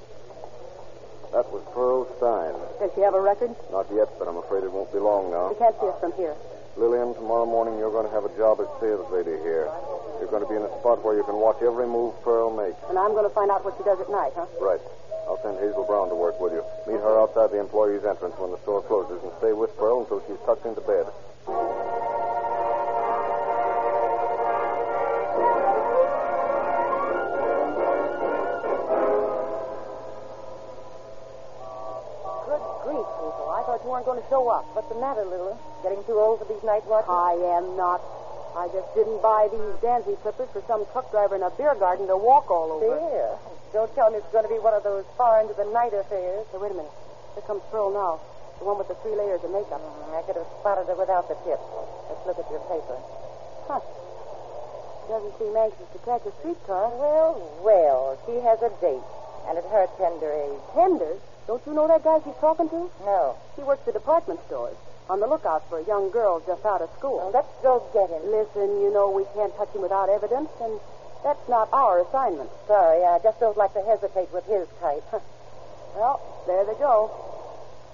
That 1.33 1.47
was 1.55 1.63
Pearl 1.73 2.05
Stein. 2.19 2.53
Does 2.83 2.91
she 2.95 3.01
have 3.01 3.15
a 3.15 3.21
record? 3.23 3.55
Not 3.73 3.87
yet, 3.95 4.11
but 4.19 4.29
I'm 4.29 4.37
afraid 4.37 4.65
it 4.65 4.73
won't 4.73 4.93
be 4.93 4.99
long 4.99 5.31
now. 5.31 5.49
We 5.49 5.57
can't 5.57 5.79
see 5.81 5.87
us 5.89 5.99
from 6.01 6.13
here. 6.19 6.35
Lillian, 6.77 7.15
tomorrow 7.15 7.47
morning 7.47 7.79
you're 7.79 7.91
going 7.91 8.07
to 8.07 8.15
have 8.15 8.25
a 8.25 8.33
job 8.39 8.61
as 8.61 8.69
sales 8.81 9.11
lady 9.11 9.35
here. 9.43 9.67
You're 10.23 10.31
going 10.31 10.43
to 10.45 10.49
be 10.49 10.55
in 10.55 10.63
a 10.63 10.73
spot 10.81 11.03
where 11.03 11.17
you 11.17 11.25
can 11.25 11.37
watch 11.37 11.59
every 11.63 11.87
move 11.87 12.15
Pearl 12.23 12.55
makes. 12.55 12.79
And 12.89 12.99
I'm 12.99 13.11
going 13.13 13.27
to 13.27 13.35
find 13.35 13.51
out 13.51 13.65
what 13.65 13.75
she 13.77 13.83
does 13.83 13.99
at 13.99 14.11
night, 14.11 14.33
huh? 14.37 14.47
Right. 14.61 14.81
I'll 15.27 15.41
send 15.43 15.59
Hazel 15.59 15.85
Brown 15.85 16.09
to 16.11 16.15
work 16.15 16.39
with 16.41 16.53
you. 16.53 16.63
Meet 16.87 17.03
her 17.03 17.21
outside 17.21 17.51
the 17.51 17.59
employee's 17.59 18.05
entrance 18.05 18.35
when 18.39 18.51
the 18.51 18.59
store 18.63 18.83
closes 18.83 19.23
and 19.23 19.33
stay 19.39 19.53
with 19.53 19.75
Pearl 19.77 20.03
until 20.03 20.23
she's 20.27 20.39
tucked 20.47 20.67
into 20.67 20.81
bed. 20.83 21.07
Thought 34.31 34.41
you 34.41 34.47
weren't 34.47 34.65
going 34.65 34.79
to 34.79 34.79
show 34.79 34.79
up. 34.79 34.79
What's 34.79 34.89
the 34.89 35.01
matter, 35.03 35.25
Lily? 35.27 35.59
Getting 35.83 36.03
too 36.07 36.19
old 36.19 36.39
for 36.39 36.47
these 36.47 36.63
night 36.63 36.87
watches? 36.87 37.11
I 37.11 37.35
am 37.59 37.77
not. 37.77 38.01
I 38.55 38.67
just 38.75 38.87
didn't 38.95 39.23
buy 39.23 39.47
these 39.51 39.75
dancing 39.83 40.17
slippers 40.23 40.51
for 40.51 40.63
some 40.67 40.87
truck 40.91 41.11
driver 41.11 41.37
in 41.37 41.43
a 41.43 41.51
beer 41.55 41.75
garden 41.75 42.07
to 42.09 42.17
walk 42.17 42.51
all 42.51 42.73
over. 42.73 42.99
Beer? 42.99 43.31
Don't 43.73 43.93
tell 43.95 44.11
me 44.11 44.19
it's 44.19 44.33
going 44.35 44.43
to 44.43 44.51
be 44.51 44.59
one 44.59 44.75
of 44.75 44.83
those 44.83 45.07
far 45.15 45.41
into 45.41 45.55
the 45.55 45.67
night 45.71 45.95
affairs. 45.95 46.47
Hey, 46.51 46.59
wait 46.59 46.75
a 46.75 46.79
minute. 46.79 46.91
Here 47.35 47.47
comes 47.47 47.63
Pearl 47.71 47.95
now. 47.95 48.19
The 48.59 48.67
one 48.67 48.77
with 48.77 48.91
the 48.91 48.99
three 49.07 49.15
layers 49.15 49.39
of 49.47 49.55
makeup. 49.55 49.79
Mm, 49.79 50.19
I 50.19 50.23
could 50.27 50.35
have 50.35 50.51
spotted 50.59 50.91
her 50.91 50.99
without 50.99 51.31
the 51.31 51.39
tip. 51.47 51.63
Let's 52.11 52.27
look 52.27 52.39
at 52.43 52.51
your 52.51 52.61
paper. 52.67 52.99
Huh. 53.71 53.81
Doesn't 55.07 55.35
seem 55.39 55.55
anxious 55.55 55.87
to 55.95 55.99
catch 56.03 56.27
a 56.27 56.33
streetcar. 56.43 56.91
Well, 56.99 57.39
well, 57.63 58.19
she 58.27 58.43
has 58.43 58.59
a 58.67 58.71
date. 58.83 59.07
And 59.47 59.57
at 59.57 59.65
her 59.71 59.87
tender 59.97 60.35
age. 60.35 60.61
Tender? 60.75 61.15
Don't 61.51 61.67
you 61.67 61.75
know 61.75 61.89
that 61.89 62.05
guy 62.05 62.21
she's 62.23 62.39
talking 62.39 62.69
to? 62.69 62.89
No. 63.03 63.35
He 63.57 63.63
works 63.65 63.83
at 63.89 63.95
department 63.95 64.39
stores. 64.47 64.77
On 65.11 65.19
the 65.19 65.27
lookout 65.27 65.69
for 65.69 65.81
a 65.81 65.85
young 65.85 66.09
girl 66.13 66.39
just 66.47 66.65
out 66.65 66.81
of 66.81 66.89
school. 66.97 67.17
Well, 67.17 67.33
let's 67.35 67.51
go 67.61 67.83
get 67.91 68.07
him. 68.07 68.23
Listen, 68.31 68.81
you 68.81 68.95
know 68.95 69.11
we 69.11 69.25
can't 69.35 69.51
touch 69.57 69.75
him 69.75 69.83
without 69.83 70.09
evidence, 70.09 70.49
and 70.63 70.79
that's 71.25 71.43
not 71.49 71.69
our 71.73 72.07
assignment. 72.07 72.51
Sorry, 72.69 73.03
I 73.03 73.19
just 73.19 73.41
don't 73.41 73.57
like 73.57 73.75
to 73.75 73.83
hesitate 73.83 74.33
with 74.33 74.47
his 74.47 74.69
type. 74.79 75.03
Well, 75.97 76.23
there 76.47 76.65
they 76.65 76.79
go. 76.79 77.11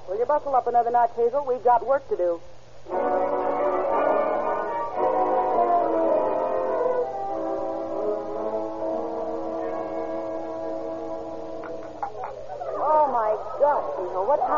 Will 0.07 0.19
you 0.19 0.27
bustle 0.27 0.55
up 0.55 0.67
another 0.67 0.91
notch, 0.91 1.13
Hazel? 1.17 1.47
We've 1.49 1.65
got 1.65 1.87
work 1.87 2.07
to 2.11 2.17
do. 2.19 3.46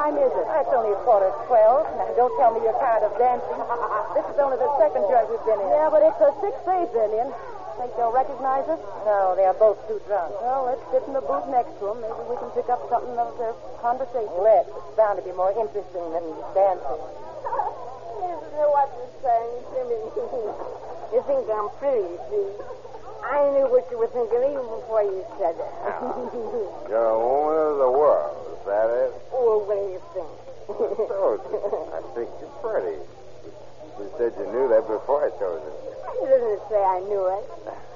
Time 0.08 0.24
is 0.24 0.32
it? 0.32 0.46
It's 0.48 0.72
only 0.72 0.92
a 0.96 1.00
quarter 1.04 1.28
to 1.28 1.40
twelve. 1.44 1.84
Now, 2.00 2.08
don't 2.16 2.32
tell 2.40 2.56
me 2.56 2.64
you're 2.64 2.76
tired 2.80 3.04
of 3.04 3.12
dancing. 3.20 3.60
this 4.16 4.24
is 4.24 4.36
only 4.40 4.56
the 4.56 4.70
second 4.80 5.04
joint 5.04 5.28
we've 5.28 5.44
been 5.44 5.60
in. 5.60 5.68
Yeah, 5.68 5.92
but 5.92 6.00
it's 6.00 6.20
a 6.24 6.32
six 6.40 6.56
eighth 6.64 6.96
Indian. 6.96 7.28
Think 7.76 7.94
they'll 7.94 8.10
recognize 8.10 8.66
us? 8.66 8.80
No, 9.06 9.38
they 9.38 9.44
are 9.44 9.54
both 9.54 9.78
too 9.86 10.00
drunk. 10.08 10.34
Well, 10.42 10.66
let's 10.66 10.82
sit 10.90 11.04
in 11.06 11.14
the 11.14 11.22
booth 11.22 11.46
next 11.46 11.78
to 11.78 11.92
them. 11.92 12.02
Maybe 12.02 12.24
we 12.26 12.34
can 12.40 12.50
pick 12.56 12.66
up 12.72 12.82
something 12.90 13.14
of 13.14 13.36
their 13.38 13.54
conversation. 13.84 14.34
Let's. 14.40 14.66
It's 14.66 14.96
bound 14.96 15.20
to 15.20 15.22
be 15.22 15.30
more 15.36 15.54
interesting 15.54 16.06
than 16.10 16.26
dancing. 16.56 17.02
Listen 18.18 18.50
to 18.58 18.66
what 18.72 18.88
you're 18.96 19.16
saying 19.22 19.62
to 19.76 19.80
me. 19.92 19.98
you 21.14 21.20
think 21.28 21.46
I'm 21.52 21.70
pretty, 21.78 22.08
see? 22.32 22.48
I 23.22 23.44
knew 23.52 23.68
what 23.68 23.84
you 23.92 23.98
were 23.98 24.10
thinking 24.10 24.40
even 24.40 24.62
before 24.62 25.04
you 25.04 25.20
said 25.36 25.54
it. 25.54 25.72
You're 26.88 27.12
a 27.12 27.18
woman 27.18 27.60
of 27.60 27.76
the 27.82 27.90
world, 27.90 28.37
is 28.37 28.37
that 28.68 28.88
it? 28.92 29.10
well, 29.32 29.64
what 29.64 29.80
do 29.80 29.88
you 29.88 30.02
think? 30.12 30.28
I 30.68 32.00
think 32.12 32.28
you're 32.38 32.56
pretty. 32.60 33.00
You 33.98 34.06
said 34.20 34.36
you 34.36 34.46
knew 34.52 34.68
that 34.68 34.86
before 34.86 35.24
I 35.24 35.32
chose 35.40 35.64
it. 35.64 35.76
I 36.04 36.14
didn't 36.22 36.60
say 36.68 36.76
I 36.76 37.00
knew 37.08 37.24
it. 37.32 37.44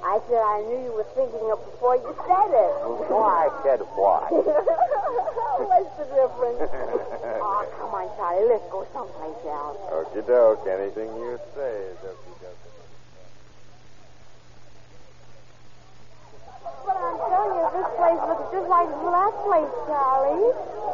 I 0.03 0.19
said 0.27 0.43
I 0.43 0.59
knew 0.67 0.81
you 0.89 0.93
were 0.97 1.07
thinking 1.15 1.47
of 1.53 1.63
before 1.63 1.97
you 1.97 2.11
said 2.27 2.51
it. 2.51 2.73
Why, 3.07 3.47
I 3.47 3.63
said 3.63 3.81
what? 3.95 4.33
What's 4.33 5.93
the 5.95 6.07
difference? 6.11 6.59
oh, 7.39 7.63
come 7.79 7.95
on, 7.95 8.09
Charlie. 8.19 8.49
Let's 8.49 8.67
go 8.73 8.83
someplace 8.93 9.45
else. 9.47 9.79
Okie 9.93 10.27
doke. 10.27 10.67
Anything 10.67 11.13
you 11.21 11.39
say 11.55 11.93
is 11.93 12.01
okie 12.03 12.37
doke. 12.43 12.63
But 16.83 16.97
I'm 16.99 17.15
telling 17.15 17.55
you, 17.63 17.67
this 17.79 17.91
place 17.95 18.12
looks 18.29 18.47
just 18.53 18.69
like 18.69 18.89
the 18.89 19.11
last 19.11 19.39
place, 19.43 19.73
Charlie. 19.87 20.53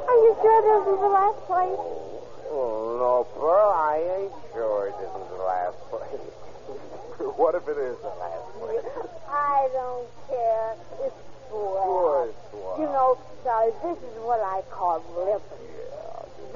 Are 0.08 0.18
you 0.24 0.32
sure 0.40 0.58
this 0.64 0.82
is 0.92 0.98
the 1.00 1.12
last 1.12 1.40
place? 1.44 1.82
Oh, 2.48 2.96
no, 2.96 3.28
Pearl, 3.36 3.72
I 3.76 4.00
ain't 4.24 4.36
sure 4.52 4.88
it 4.88 4.96
isn't 4.96 5.28
the 5.28 5.42
last 5.44 5.78
place. 5.92 6.24
what 7.36 7.54
if 7.54 7.68
it 7.68 7.76
is 7.76 7.98
the 8.00 8.14
last 8.16 8.48
place? 8.56 8.86
I 9.28 9.68
don't 9.76 10.08
care. 10.28 10.72
It's 11.04 11.20
swell. 11.48 11.84
Sure, 11.84 12.34
swell. 12.50 12.76
You 12.80 12.88
know, 12.88 13.18
Charlie, 13.44 13.76
this 13.84 13.98
is 14.00 14.16
what 14.24 14.40
I 14.40 14.62
call 14.70 15.04
living. 15.12 15.68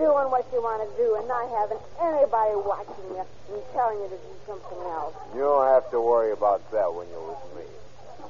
Doing 0.01 0.33
what 0.33 0.49
you 0.57 0.65
want 0.65 0.81
to 0.81 0.91
do 0.97 1.21
and 1.21 1.29
not 1.29 1.53
having 1.53 1.79
anybody 2.01 2.57
watching 2.65 3.13
you 3.13 3.21
and 3.21 3.63
telling 3.77 4.01
you 4.01 4.09
to 4.09 4.17
do 4.17 4.33
something 4.49 4.81
else. 4.89 5.15
You 5.37 5.45
don't 5.45 5.69
have 5.69 5.91
to 5.93 6.01
worry 6.01 6.33
about 6.33 6.65
that 6.73 6.89
when 6.89 7.07
you're 7.13 7.29
with 7.29 7.45
me. 7.53 7.69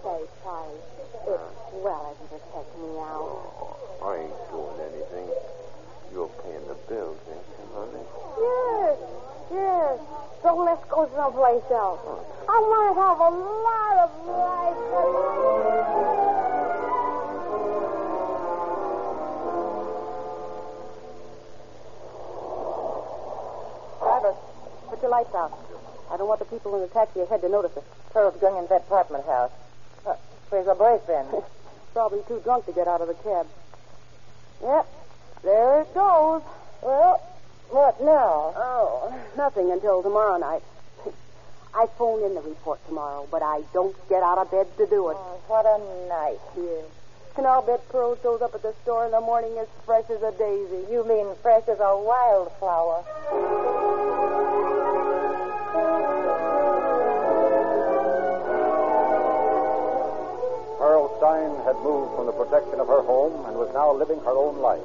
Say, 0.02 0.26
Charlie, 0.42 0.82
it's 1.26 1.42
swell 1.70 2.04
of 2.10 2.16
you 2.20 2.28
to 2.34 2.38
take 2.52 2.70
me 2.78 2.98
out. 2.98 3.22
Oh, 3.22 3.76
I 4.02 4.26
ain't 4.26 4.38
doing 4.50 4.78
anything. 4.82 5.30
You're 6.12 6.28
paying 6.42 6.66
the 6.68 6.76
bills, 6.88 7.18
ain't 7.30 7.46
you, 7.56 7.64
honey? 7.72 8.04
Yes, 8.36 8.98
yes. 9.50 10.00
So 10.42 10.56
let's 10.58 10.84
go 10.90 11.08
someplace 11.14 11.62
else. 11.70 12.00
I 12.48 12.56
want 12.58 12.84
to 12.90 13.00
have 13.00 13.18
a 13.22 13.30
lot 13.32 13.96
of 14.02 14.10
Driver, 24.02 24.34
put 24.90 25.00
your 25.00 25.10
lights 25.10 25.34
out. 25.34 25.52
I 26.10 26.16
don't 26.16 26.26
want 26.28 26.40
the 26.40 26.46
people 26.46 26.74
in 26.74 26.82
the 26.82 26.88
taxi 26.88 27.20
ahead 27.20 27.40
to 27.40 27.48
notice 27.48 27.76
us. 27.76 27.84
Pearl's 28.12 28.36
going 28.40 28.58
in 28.58 28.66
that 28.68 28.82
apartment 28.82 29.24
house. 29.24 29.52
Where's 30.52 30.66
her 30.66 30.74
boyfriend? 30.74 31.28
Probably 31.94 32.20
too 32.28 32.38
drunk 32.44 32.66
to 32.66 32.72
get 32.72 32.86
out 32.86 33.00
of 33.00 33.08
the 33.08 33.14
cab. 33.14 33.46
Yep, 34.62 34.86
there 35.42 35.80
it 35.80 35.94
goes. 35.94 36.42
well, 36.82 37.22
what 37.70 37.98
now? 38.02 38.52
Oh, 38.54 39.14
nothing 39.34 39.72
until 39.72 40.02
tomorrow 40.02 40.36
night. 40.36 40.62
I 41.74 41.86
phone 41.96 42.22
in 42.22 42.34
the 42.34 42.42
report 42.42 42.86
tomorrow, 42.86 43.26
but 43.30 43.42
I 43.42 43.62
don't 43.72 43.96
get 44.10 44.22
out 44.22 44.36
of 44.36 44.50
bed 44.50 44.66
to 44.76 44.84
do 44.84 45.08
it. 45.08 45.16
Oh, 45.18 45.40
what 45.48 45.64
a 45.64 45.78
night. 46.06 46.38
Yeah. 46.54 46.82
And 47.38 47.46
I'll 47.46 47.62
bet 47.62 47.88
Pearl 47.88 48.18
shows 48.22 48.42
up 48.42 48.54
at 48.54 48.60
the 48.60 48.74
store 48.82 49.06
in 49.06 49.12
the 49.12 49.22
morning 49.22 49.56
as 49.56 49.68
fresh 49.86 50.04
as 50.10 50.20
a 50.20 50.32
daisy. 50.32 50.84
You 50.92 51.02
mean 51.08 51.34
fresh 51.40 51.66
as 51.66 51.80
a 51.80 51.96
wildflower. 51.96 53.04
Stein 61.22 61.54
had 61.62 61.78
moved 61.86 62.18
from 62.18 62.26
the 62.26 62.34
protection 62.34 62.82
of 62.82 62.90
her 62.90 62.98
home 63.06 63.46
and 63.46 63.54
was 63.54 63.70
now 63.70 63.94
living 63.94 64.18
her 64.26 64.34
own 64.34 64.58
life. 64.58 64.82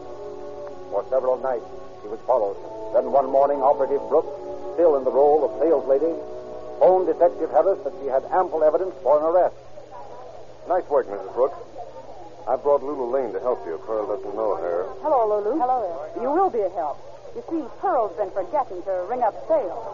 For 0.94 1.01
several 1.10 1.41
nights, 1.41 1.65
she 2.06 2.13
was 2.13 2.22
followed. 2.29 2.53
Then 2.94 3.10
one 3.10 3.25
morning, 3.25 3.58
Operative 3.65 4.06
Brooks, 4.06 4.29
still 4.77 5.01
in 5.01 5.03
the 5.03 5.10
role 5.10 5.41
of 5.41 5.58
sales 5.58 5.89
lady, 5.89 6.13
phoned 6.77 7.10
Detective 7.10 7.50
Harris 7.50 7.82
that 7.82 7.98
she 7.98 8.06
had 8.06 8.22
ample 8.29 8.62
evidence 8.62 8.94
for 9.01 9.17
an 9.17 9.25
arrest. 9.25 9.58
Nice 10.70 10.86
work, 10.94 11.10
Mrs. 11.10 11.34
Brooks. 11.34 11.58
I 12.46 12.53
brought 12.53 12.86
Lulu 12.86 13.10
Lane 13.10 13.34
to 13.34 13.41
help 13.41 13.65
you. 13.65 13.82
Pearl 13.89 14.06
doesn't 14.06 14.38
know 14.38 14.62
her. 14.62 14.86
Hello, 15.01 15.25
Lulu. 15.25 15.58
Hello 15.58 15.89
there. 15.89 16.22
You 16.22 16.29
will 16.29 16.53
be 16.53 16.62
a 16.62 16.70
help. 16.77 17.01
You 17.34 17.41
see, 17.50 17.65
Pearl's 17.82 18.13
been 18.13 18.29
forgetting 18.29 18.86
to 18.86 18.94
ring 19.10 19.25
up 19.25 19.34
sales, 19.50 19.89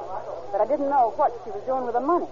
but 0.51 0.59
I 0.59 0.67
didn't 0.67 0.91
know 0.91 1.15
what 1.15 1.31
she 1.47 1.55
was 1.55 1.63
doing 1.63 1.87
with 1.87 1.95
the 1.95 2.03
money. 2.03 2.27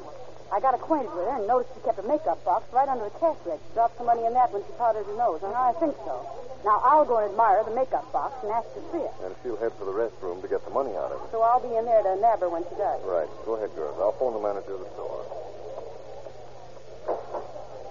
I 0.52 0.60
got 0.60 0.76
acquainted 0.76 1.16
with 1.16 1.24
her 1.32 1.40
and 1.40 1.48
noticed 1.48 1.72
she 1.74 1.82
kept 1.88 1.98
a 2.00 2.04
makeup 2.04 2.44
box 2.44 2.68
right 2.76 2.88
under 2.88 3.08
the 3.08 3.16
cash 3.24 3.40
register. 3.48 3.72
Dropped 3.74 3.96
some 3.98 4.06
money 4.06 4.28
in 4.28 4.34
that 4.36 4.52
when 4.52 4.62
she 4.68 4.72
powdered 4.76 5.08
her 5.08 5.16
nose, 5.16 5.40
and 5.48 5.56
I 5.56 5.72
think 5.80 5.96
so. 6.04 6.28
Now, 6.68 6.84
I'll 6.84 7.08
go 7.08 7.24
and 7.24 7.32
admire 7.32 7.64
the 7.64 7.72
makeup 7.72 8.06
box 8.12 8.36
and 8.44 8.52
ask 8.52 8.68
to 8.76 8.84
see 8.92 9.00
it. 9.00 9.14
And 9.24 9.32
she'll 9.42 9.58
head 9.58 9.72
for 9.80 9.88
the 9.88 9.96
restroom 9.96 10.44
to 10.44 10.48
get 10.52 10.62
the 10.68 10.76
money 10.76 10.92
out 11.00 11.16
of 11.16 11.24
it. 11.24 11.32
So 11.32 11.42
I'll 11.42 11.64
be 11.64 11.72
in 11.74 11.88
there 11.88 12.04
to 12.04 12.20
nab 12.20 12.44
her 12.44 12.52
when 12.52 12.68
she 12.68 12.76
does. 12.76 13.00
Right. 13.08 13.32
Go 13.48 13.56
ahead, 13.56 13.74
girls. 13.74 13.96
I'll 13.98 14.14
phone 14.20 14.36
the 14.36 14.44
manager 14.44 14.76
of 14.76 14.84
the 14.84 14.92
store. 14.94 15.24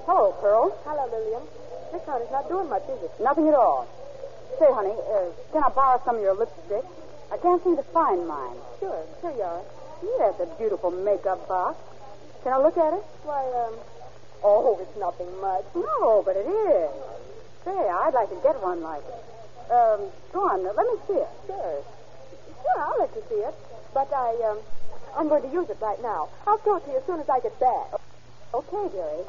Hello, 0.04 0.36
Pearl. 0.38 0.70
Hello, 0.84 1.04
Lillian. 1.08 1.42
This 1.90 2.04
honey's 2.06 2.30
not 2.30 2.46
doing 2.46 2.68
much, 2.68 2.84
is 2.92 3.02
it? 3.02 3.12
Nothing 3.18 3.48
at 3.48 3.54
all. 3.54 3.88
Say, 4.60 4.68
honey, 4.70 4.94
uh, 4.94 5.32
can 5.50 5.64
I 5.64 5.70
borrow 5.72 5.98
some 6.04 6.16
of 6.16 6.22
your 6.22 6.34
lipstick? 6.36 6.84
I 7.32 7.38
can't 7.38 7.62
seem 7.64 7.76
to 7.76 7.82
find 7.90 8.28
mine. 8.28 8.56
Sure, 8.78 9.02
here 9.22 9.32
you 9.32 9.42
are. 9.42 9.62
That's 10.18 10.40
a 10.40 10.46
beautiful 10.58 10.90
makeup 10.90 11.48
box. 11.48 11.78
Can 12.42 12.52
I 12.52 12.58
look 12.58 12.76
at 12.78 12.92
it? 12.96 13.04
Why, 13.22 13.44
um, 13.52 13.76
oh, 14.42 14.78
it's 14.80 14.96
nothing 14.96 15.28
much. 15.40 15.68
No, 15.76 16.22
but 16.24 16.36
it 16.36 16.48
is. 16.48 16.90
Say, 17.64 17.76
I'd 17.76 18.16
like 18.16 18.30
to 18.32 18.40
get 18.42 18.56
one 18.62 18.80
like 18.80 19.04
it. 19.04 19.22
Um, 19.68 20.08
go 20.32 20.40
on, 20.48 20.64
let 20.64 20.86
me 20.88 20.96
see 21.06 21.20
it. 21.20 21.28
Sure. 21.46 21.84
Sure, 21.84 22.80
I'll 22.80 22.98
let 22.98 23.12
you 23.14 23.22
see 23.28 23.44
it. 23.44 23.54
But 23.92 24.08
I, 24.12 24.32
um, 24.48 24.58
I'm 25.16 25.28
going 25.28 25.42
to 25.42 25.52
use 25.52 25.68
it 25.68 25.78
right 25.80 26.00
now. 26.00 26.28
I'll 26.46 26.60
show 26.64 26.76
it 26.76 26.84
to 26.86 26.90
you 26.90 26.98
as 26.98 27.04
soon 27.06 27.20
as 27.20 27.28
I 27.28 27.40
get 27.40 27.58
back. 27.60 28.00
Okay, 28.54 28.84
dearie. 28.88 29.28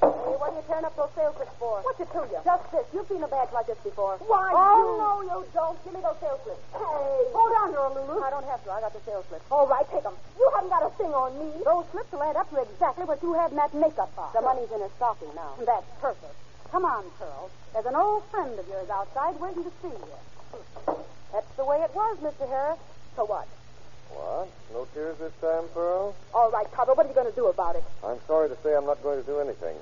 Hey, 0.00 0.36
what 0.50 0.58
are 0.58 0.62
you 0.62 0.66
tearing 0.66 0.84
up 0.84 0.96
those 0.98 1.14
sales 1.14 1.34
slips 1.38 1.54
for? 1.62 1.78
What's 1.86 2.00
it 2.02 2.10
to 2.10 2.26
you? 2.26 2.38
Just 2.42 2.64
this. 2.74 2.82
You've 2.90 3.06
seen 3.06 3.22
a 3.22 3.30
badge 3.30 3.54
like 3.54 3.70
this 3.70 3.78
before. 3.86 4.18
Why, 4.26 4.50
Oh, 4.50 4.82
you- 4.82 4.98
no, 4.98 5.12
you 5.22 5.46
don't. 5.54 5.78
Give 5.86 5.94
me 5.94 6.02
those 6.02 6.18
sales 6.18 6.40
slips. 6.42 6.58
Hey. 6.74 7.30
Hold 7.30 7.52
on, 7.54 7.68
girl, 7.70 7.90
Lulu. 7.94 8.18
I 8.18 8.30
don't 8.34 8.46
have 8.50 8.58
to. 8.66 8.68
I 8.74 8.80
got 8.82 8.90
the 8.92 9.00
sales 9.06 9.22
slips. 9.30 9.46
All 9.54 9.66
right, 9.70 9.86
take 9.94 10.02
them. 10.02 10.18
You 10.38 10.50
haven't 10.58 10.70
got 10.74 10.82
a 10.82 10.90
thing 10.98 11.14
on 11.14 11.38
me. 11.38 11.54
Those 11.62 11.86
slips 11.94 12.10
will 12.10 12.26
add 12.26 12.34
up 12.34 12.50
to 12.50 12.58
exactly 12.66 13.04
what 13.06 13.22
you 13.22 13.32
had 13.38 13.54
in 13.54 13.56
that 13.62 13.70
makeup 13.74 14.10
box. 14.18 14.34
The 14.34 14.42
money's 14.42 14.72
in 14.74 14.80
her 14.82 14.90
stocking 14.98 15.30
now. 15.38 15.54
That's 15.62 15.86
perfect. 16.02 16.34
Come 16.74 16.84
on, 16.84 17.04
Pearl. 17.18 17.50
There's 17.72 17.86
an 17.86 17.94
old 17.94 18.24
friend 18.34 18.58
of 18.58 18.66
yours 18.66 18.90
outside 18.90 19.38
waiting 19.38 19.62
to 19.62 19.70
see 19.82 19.94
you. 19.94 20.98
That's 21.32 21.50
the 21.56 21.64
way 21.64 21.78
it 21.82 21.94
was, 21.94 22.18
Mr. 22.18 22.48
Harris. 22.50 22.78
So 23.14 23.24
what? 23.24 23.46
What? 24.10 24.48
No 24.74 24.86
tears 24.94 25.16
this 25.18 25.32
time, 25.40 25.68
Pearl? 25.74 26.14
All 26.34 26.50
right, 26.50 26.66
Carver, 26.72 26.94
what 26.94 27.06
are 27.06 27.08
you 27.08 27.14
going 27.14 27.30
to 27.30 27.34
do 27.38 27.46
about 27.46 27.76
it? 27.76 27.84
I'm 28.02 28.18
sorry 28.26 28.48
to 28.48 28.56
say 28.62 28.74
I'm 28.74 28.86
not 28.86 29.00
going 29.02 29.20
to 29.20 29.26
do 29.26 29.38
anything. 29.38 29.76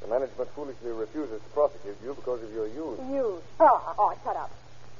The 0.00 0.08
management 0.08 0.48
foolishly 0.56 0.92
refuses 0.92 1.40
to 1.40 1.48
prosecute 1.52 1.96
you 2.02 2.14
because 2.14 2.42
of 2.42 2.52
your 2.52 2.66
youth. 2.68 2.98
You. 3.10 3.42
Oh, 3.60 3.94
oh, 3.98 4.14
shut 4.24 4.36
up. 4.36 4.50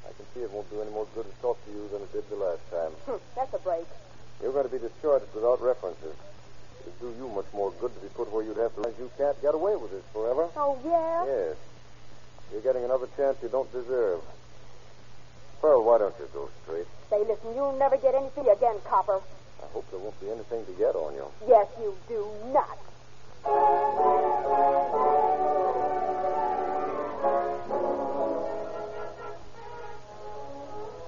I 0.05 0.13
can 0.13 0.25
see 0.33 0.41
it 0.41 0.51
won't 0.51 0.69
do 0.69 0.81
any 0.81 0.91
more 0.91 1.07
good 1.15 1.25
to 1.25 1.35
talk 1.41 1.57
to 1.65 1.71
you 1.71 1.89
than 1.91 2.01
it 2.03 2.11
did 2.13 2.29
the 2.29 2.35
last 2.37 2.61
time. 2.69 2.91
Hmm, 3.09 3.21
that's 3.35 3.53
a 3.53 3.59
break. 3.59 3.85
You're 4.41 4.53
going 4.53 4.65
to 4.65 4.71
be 4.71 4.77
discharged 4.77 5.25
without 5.33 5.61
references. 5.61 6.13
It'd 6.81 6.99
do 6.99 7.13
you 7.17 7.29
much 7.29 7.45
more 7.53 7.71
good 7.79 7.93
to 7.93 7.99
be 8.01 8.09
put 8.09 8.31
where 8.31 8.43
you'd 8.43 8.57
have 8.57 8.73
to. 8.75 8.81
You 8.97 9.09
can't 9.17 9.39
get 9.41 9.53
away 9.53 9.75
with 9.75 9.91
this 9.91 10.05
forever. 10.13 10.49
Oh, 10.55 10.77
yeah? 10.85 11.25
Yes. 11.25 11.57
You're 12.51 12.61
getting 12.61 12.83
another 12.83 13.07
chance 13.17 13.37
you 13.41 13.49
don't 13.49 13.71
deserve. 13.71 14.21
Pearl, 15.61 15.83
why 15.85 15.97
don't 15.99 16.15
you 16.19 16.27
go 16.33 16.49
straight? 16.63 16.87
Say, 17.09 17.21
listen, 17.25 17.53
you'll 17.55 17.77
never 17.77 17.97
get 17.97 18.13
anything 18.15 18.49
again, 18.49 18.75
Copper. 18.85 19.21
I 19.61 19.67
hope 19.73 19.89
there 19.91 19.99
won't 19.99 20.19
be 20.19 20.29
anything 20.29 20.65
to 20.65 20.71
get 20.73 20.95
on 20.95 21.13
you. 21.13 21.25
Yes, 21.47 21.67
you 21.79 21.95
do 22.07 22.27
not. 22.51 22.77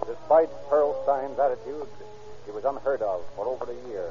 Despite 0.07 0.49
Pearl 0.69 0.97
Stein's 1.03 1.37
attitude, 1.37 1.87
he 2.45 2.51
was 2.51 2.65
unheard 2.65 3.01
of 3.01 3.21
for 3.35 3.45
over 3.47 3.69
a 3.69 3.75
year. 3.89 4.09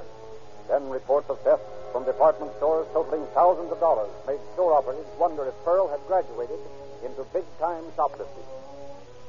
Then 0.68 0.88
reports 0.88 1.28
of 1.30 1.40
theft 1.40 1.62
from 1.90 2.04
department 2.04 2.52
stores 2.58 2.86
totaling 2.92 3.26
thousands 3.34 3.72
of 3.72 3.80
dollars 3.80 4.10
made 4.26 4.38
store 4.54 4.74
operatives 4.74 5.08
wonder 5.18 5.44
if 5.46 5.54
Pearl 5.64 5.88
had 5.88 6.00
graduated 6.06 6.60
into 7.04 7.24
big-time 7.32 7.84
shoplifting. 7.96 8.44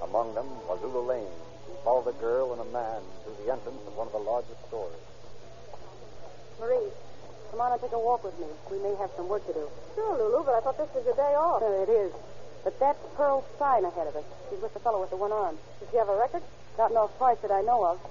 Among 0.03 0.35
them 0.35 0.47
was 0.67 0.79
Lulu 0.83 1.01
Lane, 1.07 1.25
who 1.65 1.73
followed 1.83 2.07
a 2.07 2.13
girl 2.21 2.51
and 2.53 2.61
a 2.61 2.65
man 2.65 3.01
through 3.23 3.35
the 3.43 3.51
entrance 3.51 3.81
of 3.87 3.97
one 3.97 4.07
of 4.07 4.13
the 4.13 4.19
largest 4.19 4.59
stores. 4.67 4.93
Marie, 6.59 6.91
come 7.53 7.61
on 7.61 7.71
and 7.71 7.81
take 7.85 7.93
a 7.93 8.01
walk 8.01 8.25
with 8.25 8.33
me. 8.41 8.49
We 8.73 8.81
may 8.81 8.97
have 8.97 9.13
some 9.13 9.29
work 9.29 9.45
to 9.45 9.53
do. 9.53 9.69
Sure, 9.93 10.17
Lulu, 10.17 10.41
but 10.41 10.57
I 10.57 10.61
thought 10.65 10.73
this 10.81 10.89
was 10.97 11.05
your 11.05 11.13
day 11.13 11.37
off. 11.37 11.61
Sure, 11.61 11.85
it 11.85 11.89
is. 11.89 12.09
But 12.65 12.79
that's 12.81 12.97
Pearl 13.13 13.45
Stein 13.55 13.85
ahead 13.85 14.09
of 14.09 14.17
us. 14.17 14.25
She's 14.49 14.57
with 14.57 14.73
the 14.73 14.81
fellow 14.81 14.97
with 14.97 15.13
the 15.13 15.21
one 15.21 15.29
arm. 15.31 15.61
Does 15.77 15.85
she 15.93 15.97
have 16.01 16.09
a 16.09 16.17
record? 16.17 16.41
Got 16.81 16.97
no 16.97 17.13
price 17.21 17.37
that 17.45 17.53
I 17.53 17.61
know 17.61 17.85
of. 17.85 18.01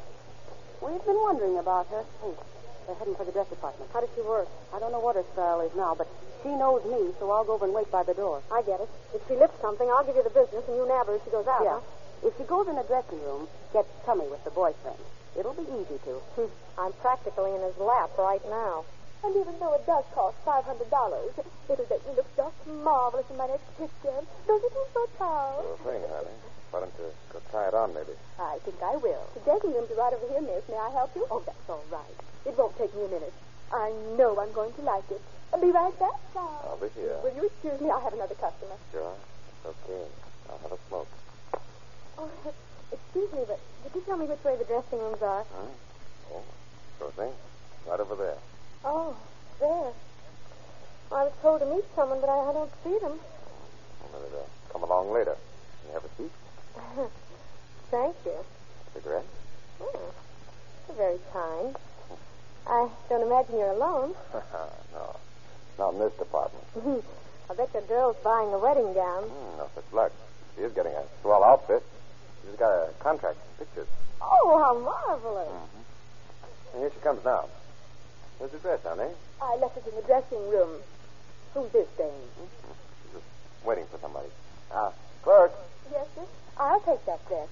We've 0.78 1.02
been 1.02 1.18
wondering 1.18 1.58
about 1.58 1.90
her. 1.90 2.06
Hey, 2.22 2.38
they're 2.86 2.94
heading 2.94 3.18
for 3.18 3.26
the 3.26 3.34
dress 3.34 3.50
department. 3.50 3.90
How 3.90 3.98
does 3.98 4.14
she 4.14 4.22
work? 4.22 4.46
I 4.70 4.78
don't 4.78 4.94
know 4.94 5.02
what 5.02 5.18
her 5.18 5.26
style 5.34 5.58
is 5.66 5.74
now, 5.74 5.98
but 5.98 6.06
she 6.46 6.54
knows 6.54 6.86
me, 6.86 7.10
so 7.18 7.26
I'll 7.34 7.42
go 7.42 7.58
over 7.58 7.66
and 7.66 7.74
wait 7.74 7.90
by 7.90 8.06
the 8.06 8.14
door. 8.14 8.46
I 8.46 8.62
get 8.62 8.78
it. 8.78 8.86
If 9.10 9.26
she 9.26 9.34
lifts 9.34 9.58
something, 9.58 9.90
I'll 9.90 10.06
give 10.06 10.14
you 10.14 10.22
the 10.22 10.30
business, 10.30 10.62
and 10.70 10.78
you 10.78 10.86
nab 10.86 11.10
her 11.10 11.18
as 11.18 11.22
she 11.26 11.34
goes 11.34 11.50
out. 11.50 11.66
Yeah. 11.66 11.82
huh? 11.82 12.30
If 12.30 12.38
she 12.38 12.46
goes 12.46 12.70
in 12.70 12.78
the 12.78 12.86
dressing 12.86 13.18
room, 13.26 13.50
get 13.74 13.90
tummy 14.06 14.30
with 14.30 14.46
the 14.46 14.54
boyfriend. 14.54 15.02
It'll 15.34 15.58
be 15.58 15.66
easy 15.66 15.98
to. 16.06 16.22
Hmm. 16.38 16.50
I'm 16.78 16.92
practically 17.02 17.50
in 17.50 17.62
his 17.62 17.74
lap 17.78 18.14
right 18.18 18.42
now. 18.46 18.86
And 19.24 19.36
even 19.36 19.54
though 19.60 19.74
it 19.74 19.86
does 19.86 20.04
cost 20.14 20.36
$500, 20.44 20.66
it'll 20.66 21.86
make 21.90 22.06
me 22.06 22.12
look 22.16 22.26
just 22.36 22.58
marvelous 22.66 23.26
in 23.30 23.36
my 23.36 23.46
next 23.46 23.70
picture. 23.78 24.18
Don't 24.46 24.62
you 24.62 24.70
think 24.70 24.88
so, 24.92 25.06
Charles? 25.16 25.62
Sure 25.62 25.92
thing, 25.92 26.02
honey. 26.10 26.36
Why 26.70 26.80
don't 26.80 26.94
you 26.98 27.06
go 27.30 27.38
try 27.50 27.68
it 27.68 27.74
on, 27.74 27.94
maybe? 27.94 28.18
I 28.40 28.58
think 28.64 28.82
I 28.82 28.96
will. 28.96 29.22
The 29.34 29.40
dressing 29.46 29.74
room's 29.74 29.90
are 29.92 30.00
right 30.00 30.12
over 30.12 30.26
here, 30.26 30.42
miss. 30.42 30.66
May 30.68 30.76
I 30.80 30.90
help 30.90 31.14
you? 31.14 31.26
Oh, 31.30 31.42
that's 31.46 31.68
all 31.68 31.84
right. 31.92 32.16
It 32.46 32.58
won't 32.58 32.76
take 32.76 32.94
me 32.96 33.04
a 33.04 33.08
minute. 33.08 33.34
I 33.70 33.92
know 34.18 34.34
I'm 34.40 34.52
going 34.52 34.72
to 34.74 34.82
like 34.82 35.06
it. 35.10 35.22
I'll 35.52 35.60
be 35.60 35.70
right 35.70 35.96
back, 36.00 36.18
Charles. 36.32 36.64
I'll 36.66 36.80
be 36.82 36.88
here. 36.98 37.14
Will 37.22 37.36
you 37.36 37.46
excuse 37.46 37.80
me? 37.80 37.90
I 37.90 38.00
have 38.00 38.14
another 38.14 38.34
customer. 38.34 38.74
Sure. 38.90 39.14
Okay. 39.64 40.02
I'll 40.50 40.58
have 40.66 40.72
a 40.72 40.80
smoke. 40.88 41.08
Oh, 42.18 42.28
excuse 42.92 43.32
me, 43.32 43.44
but 43.46 43.60
could 43.84 43.94
you 43.94 44.02
tell 44.02 44.16
me 44.16 44.26
which 44.26 44.42
way 44.42 44.56
the 44.56 44.64
dressing 44.64 44.98
rooms 44.98 45.22
are? 45.22 45.44
Huh? 45.46 46.34
Oh, 46.34 46.42
sure 46.98 47.12
thing. 47.12 47.32
Right 47.86 48.00
over 48.00 48.16
there. 48.16 48.40
Oh, 48.84 49.16
there. 49.60 49.92
I 51.12 51.24
was 51.24 51.32
told 51.40 51.60
to 51.60 51.66
meet 51.66 51.84
someone, 51.94 52.20
but 52.20 52.28
I, 52.28 52.50
I 52.50 52.52
don't 52.52 52.70
see 52.82 52.98
them. 52.98 53.18
Well, 54.12 54.22
uh, 54.22 54.72
come 54.72 54.82
along 54.82 55.12
later. 55.12 55.36
Can 55.82 55.88
You 55.88 55.94
have 55.94 56.04
a 56.04 56.08
seat? 56.16 56.32
Thank 57.90 58.16
you. 58.24 58.38
Cigarette? 58.94 59.24
Oh, 59.80 60.14
you're 60.88 60.96
very 60.96 61.18
kind. 61.32 61.76
I 62.66 62.88
don't 63.08 63.22
imagine 63.22 63.58
you're 63.58 63.70
alone. 63.72 64.14
no. 64.92 65.16
Not 65.78 65.94
in 65.94 65.98
this 66.00 66.12
department. 66.14 66.64
I 67.50 67.54
bet 67.54 67.70
your 67.74 67.82
girl's 67.82 68.16
buying 68.24 68.52
a 68.52 68.58
wedding 68.58 68.92
gown. 68.94 69.24
Hmm, 69.24 69.58
no 69.58 69.68
such 69.74 69.84
luck. 69.92 70.12
She 70.56 70.62
is 70.62 70.72
getting 70.72 70.92
a 70.92 71.04
swell 71.22 71.44
outfit. 71.44 71.82
She's 72.44 72.58
got 72.58 72.70
a 72.70 72.92
contract 73.00 73.38
for 73.38 73.64
pictures. 73.64 73.88
Oh, 74.20 74.58
how 74.58 74.78
marvelous. 74.78 75.48
And 76.72 76.82
here 76.82 76.90
she 76.94 77.00
comes 77.00 77.24
now. 77.24 77.48
Where's 78.42 78.50
the 78.50 78.58
dress, 78.58 78.82
honey? 78.82 79.06
I 79.40 79.54
left 79.62 79.76
it 79.76 79.86
in 79.86 79.94
the 79.94 80.02
dressing 80.02 80.42
room. 80.50 80.82
Who's 81.54 81.70
this 81.70 81.86
dame? 81.96 82.26
She's 82.34 83.14
just 83.14 83.24
waiting 83.62 83.86
for 83.86 84.02
somebody. 84.02 84.26
Ah, 84.74 84.90
clerk. 85.22 85.54
Yes, 85.92 86.08
sir. 86.16 86.26
I'll 86.58 86.80
take 86.80 87.06
that 87.06 87.22
dress. 87.28 87.46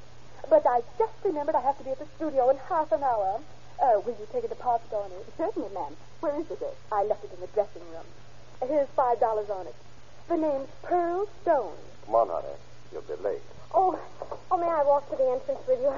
But 0.50 0.66
I 0.66 0.82
just 0.98 1.14
remembered 1.22 1.54
I 1.54 1.60
have 1.60 1.78
to 1.78 1.84
be 1.84 1.90
at 1.94 2.00
the 2.00 2.10
studio 2.16 2.50
in 2.50 2.56
half 2.68 2.90
an 2.90 3.04
hour. 3.04 3.38
Uh, 3.78 4.00
will 4.02 4.18
you 4.18 4.26
take 4.32 4.42
a 4.42 4.48
deposit 4.48 4.92
on 4.92 5.12
it? 5.12 5.32
Certainly, 5.38 5.68
ma'am. 5.72 5.94
Where 6.18 6.34
is 6.40 6.50
it? 6.50 6.58
I 6.90 7.04
left 7.04 7.22
it 7.22 7.30
in 7.32 7.40
the 7.40 7.46
dressing 7.54 7.86
room. 7.94 8.10
Here's 8.66 8.88
five 8.96 9.20
dollars 9.20 9.48
on 9.48 9.68
it. 9.68 9.76
The 10.26 10.38
name's 10.38 10.70
Pearl 10.82 11.28
Stone. 11.42 11.78
Come 12.06 12.16
on, 12.16 12.28
honey. 12.34 12.58
You'll 12.90 13.06
be 13.06 13.14
late. 13.22 13.46
Oh, 13.74 13.98
oh, 14.50 14.56
may 14.58 14.66
I 14.66 14.82
walk 14.82 15.08
to 15.10 15.16
the 15.16 15.30
entrance 15.30 15.60
with 15.66 15.80
you? 15.80 15.92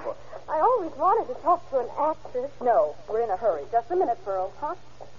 I 0.48 0.60
always 0.60 0.92
wanted 0.96 1.32
to 1.32 1.40
talk 1.40 1.68
to 1.70 1.80
an 1.80 1.88
actress. 1.98 2.50
No, 2.60 2.94
we're 3.08 3.22
in 3.22 3.30
a 3.30 3.36
hurry. 3.36 3.64
Just 3.72 3.90
a 3.90 3.96
minute, 3.96 4.18
Pearl. 4.24 4.52
Huh? 4.60 4.74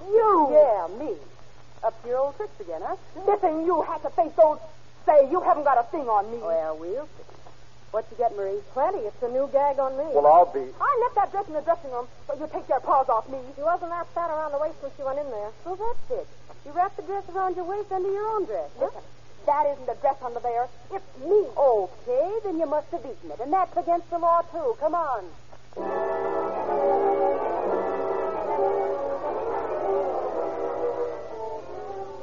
You! 0.05 0.49
Yeah, 0.51 0.87
me. 0.99 1.15
Up 1.83 1.99
to 2.03 2.07
your 2.07 2.19
old 2.19 2.37
tricks 2.37 2.59
again, 2.59 2.81
huh? 2.83 2.95
Listen, 3.25 3.65
you 3.65 3.81
have 3.83 4.01
to 4.03 4.09
face 4.11 4.31
old... 4.37 4.59
Say, 5.05 5.29
you 5.29 5.41
haven't 5.41 5.65
got 5.65 5.77
a 5.77 5.83
thing 5.91 6.07
on 6.07 6.31
me. 6.31 6.37
Well, 6.37 6.77
we'll 6.77 7.05
see. 7.05 7.23
What 7.91 8.05
you 8.09 8.17
get, 8.17 8.35
Marie? 8.35 8.57
Plenty. 8.71 8.99
It's 8.99 9.21
a 9.21 9.27
new 9.27 9.49
gag 9.51 9.77
on 9.77 9.97
me. 9.97 10.05
Well, 10.15 10.25
I'll 10.25 10.47
be. 10.47 10.63
I 10.79 10.91
left 11.03 11.15
that 11.15 11.31
dress 11.31 11.47
in 11.47 11.53
the 11.53 11.61
dressing 11.61 11.91
room, 11.91 12.07
so 12.25 12.33
you 12.39 12.47
take 12.51 12.69
your 12.69 12.79
paws 12.79 13.09
off 13.09 13.27
me. 13.29 13.37
She 13.55 13.61
wasn't 13.61 13.91
that 13.91 14.07
fat 14.15 14.31
around 14.31 14.53
the 14.53 14.57
waist 14.57 14.81
when 14.81 14.91
she 14.95 15.03
went 15.03 15.19
in 15.19 15.29
there. 15.29 15.51
Well, 15.65 15.75
that's 15.75 16.21
it. 16.21 16.27
You 16.65 16.71
wrapped 16.71 16.95
the 16.97 17.03
dress 17.03 17.23
around 17.35 17.55
your 17.55 17.65
waist 17.65 17.91
under 17.91 18.09
your 18.09 18.27
own 18.33 18.45
dress. 18.45 18.69
huh? 18.79 18.89
Listen, 19.45 19.55
that 19.55 19.71
isn't 19.73 19.89
a 19.89 19.99
dress 20.01 20.15
under 20.23 20.39
there. 20.39 20.67
It's 20.91 21.17
me. 21.19 21.45
Okay, 21.57 22.39
then 22.43 22.59
you 22.59 22.65
must 22.65 22.87
have 22.91 23.01
eaten 23.05 23.31
it. 23.31 23.39
And 23.39 23.51
that's 23.51 23.75
against 23.75 24.09
the 24.09 24.19
law, 24.19 24.41
too. 24.51 24.75
Come 24.79 24.95
on. 24.95 25.25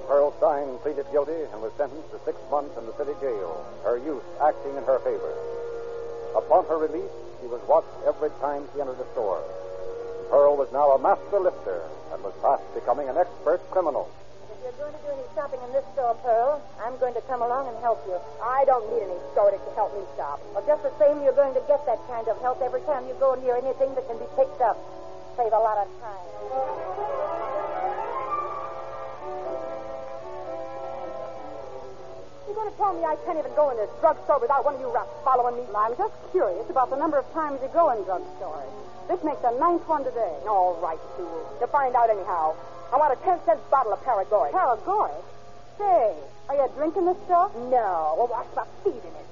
Pearl 0.06 0.34
Stein 0.38 0.78
pleaded 0.82 1.06
guilty 1.12 1.32
and 1.52 1.62
was 1.62 1.72
sentenced 1.76 2.10
to 2.10 2.20
six 2.24 2.38
months 2.50 2.76
in 2.78 2.86
the 2.86 2.96
city 2.96 3.12
jail, 3.20 3.64
her 3.84 3.98
youth 3.98 4.24
acting 4.42 4.76
in 4.76 4.84
her 4.84 4.98
favor. 5.00 5.34
Upon 6.36 6.64
her 6.66 6.78
release, 6.78 7.10
she 7.40 7.46
was 7.46 7.60
watched 7.68 7.88
every 8.06 8.30
time 8.40 8.64
she 8.74 8.80
entered 8.80 9.00
a 9.00 9.12
store. 9.12 9.42
Pearl 10.30 10.56
was 10.56 10.70
now 10.72 10.92
a 10.92 10.98
master 10.98 11.40
lifter 11.40 11.82
and 12.12 12.22
was 12.22 12.34
fast 12.40 12.62
becoming 12.74 13.08
an 13.08 13.16
expert 13.16 13.60
criminal. 13.70 14.08
You're 14.70 14.86
going 14.86 14.94
to 14.94 15.02
do 15.02 15.10
any 15.10 15.26
shopping 15.34 15.58
in 15.66 15.72
this 15.74 15.82
store, 15.98 16.14
Pearl, 16.22 16.62
I'm 16.78 16.94
going 17.02 17.14
to 17.18 17.20
come 17.26 17.42
along 17.42 17.66
and 17.66 17.74
help 17.82 17.98
you. 18.06 18.14
I 18.38 18.62
don't 18.70 18.86
need 18.94 19.02
any 19.02 19.18
store 19.34 19.50
to 19.50 19.58
help 19.74 19.90
me 19.98 20.06
shop. 20.14 20.38
Well, 20.54 20.62
just 20.62 20.86
the 20.86 20.94
same, 20.94 21.18
you're 21.26 21.34
going 21.34 21.58
to 21.58 21.64
get 21.66 21.82
that 21.90 21.98
kind 22.06 22.30
of 22.30 22.38
help 22.38 22.62
every 22.62 22.78
time 22.86 23.02
you 23.10 23.18
go 23.18 23.34
near 23.34 23.58
anything 23.58 23.90
that 23.98 24.06
can 24.06 24.14
be 24.22 24.30
picked 24.38 24.62
up. 24.62 24.78
Save 25.34 25.50
a 25.50 25.58
lot 25.58 25.74
of 25.82 25.90
time. 25.98 26.22
You're 32.46 32.54
going 32.54 32.70
to 32.70 32.78
tell 32.78 32.94
me 32.94 33.02
I 33.02 33.18
can't 33.26 33.42
even 33.42 33.50
go 33.58 33.74
in 33.74 33.76
this 33.76 33.90
drugstore 33.98 34.38
without 34.38 34.62
one 34.62 34.78
of 34.78 34.80
you 34.86 34.94
rats 34.94 35.10
following 35.26 35.58
me? 35.58 35.66
I'm 35.74 35.98
just 35.98 36.14
curious 36.30 36.70
about 36.70 36.94
the 36.94 36.96
number 36.96 37.18
of 37.18 37.26
times 37.34 37.58
you 37.58 37.70
go 37.74 37.90
in 37.90 38.06
drugstores. 38.06 38.70
This 39.10 39.18
makes 39.26 39.42
the 39.42 39.50
ninth 39.58 39.82
one 39.90 40.06
today. 40.06 40.38
All 40.46 40.78
right, 40.78 41.02
Sue. 41.18 41.26
To 41.58 41.66
find 41.66 41.98
out 41.98 42.06
anyhow. 42.06 42.54
I 42.92 42.96
want 42.96 43.12
a 43.14 43.16
ten 43.22 43.38
cent 43.46 43.60
bottle 43.70 43.92
of 43.92 44.02
Paragoy. 44.02 44.50
Paragoy? 44.50 45.14
Say, 45.78 46.14
are 46.48 46.56
you 46.56 46.68
drinking 46.74 47.04
the 47.06 47.14
stuff? 47.24 47.54
No. 47.54 48.18
Well, 48.18 48.26
what's 48.26 48.50
my 48.56 48.66
feet 48.82 48.98
in 48.98 49.14
it? 49.14 49.26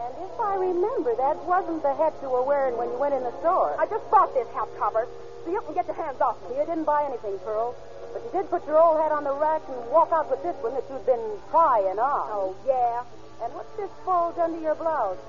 And 0.00 0.12
if 0.24 0.40
I 0.40 0.56
remember, 0.56 1.14
that 1.20 1.36
wasn't 1.44 1.82
the 1.82 1.94
hat 1.94 2.14
you 2.22 2.30
were 2.30 2.42
wearing 2.42 2.76
when 2.78 2.88
you 2.88 2.96
went 2.96 3.12
in 3.12 3.22
the 3.22 3.36
store. 3.40 3.76
I 3.78 3.84
just 3.86 4.08
bought 4.10 4.32
this 4.32 4.48
hat 4.56 4.68
cover, 4.78 5.06
so 5.44 5.52
you 5.52 5.60
can 5.60 5.74
get 5.74 5.86
your 5.86 5.96
hands 5.96 6.20
off 6.22 6.40
me. 6.48 6.56
You 6.56 6.64
didn't 6.64 6.84
buy 6.84 7.04
anything, 7.04 7.38
Pearl. 7.44 7.76
But 8.14 8.24
you 8.24 8.30
did 8.32 8.48
put 8.50 8.66
your 8.66 8.80
old 8.80 8.98
hat 8.98 9.12
on 9.12 9.22
the 9.24 9.34
rack 9.34 9.62
and 9.68 9.76
walk 9.92 10.10
out 10.10 10.30
with 10.30 10.42
this 10.42 10.56
one 10.64 10.72
that 10.72 10.88
you'd 10.88 11.04
been 11.04 11.38
trying 11.50 12.00
on. 12.00 12.26
Oh, 12.32 12.56
yeah? 12.66 13.04
And 13.44 13.52
what's 13.54 13.76
this 13.76 13.90
bulge 14.04 14.38
under 14.38 14.58
your 14.58 14.74
blouse? 14.74 15.20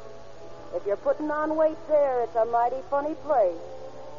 If 0.76 0.86
you're 0.86 0.98
putting 0.98 1.30
on 1.30 1.56
weight 1.58 1.78
there, 1.90 2.24
it's 2.24 2.36
a 2.36 2.46
mighty 2.46 2.82
funny 2.90 3.16
place. 3.26 3.60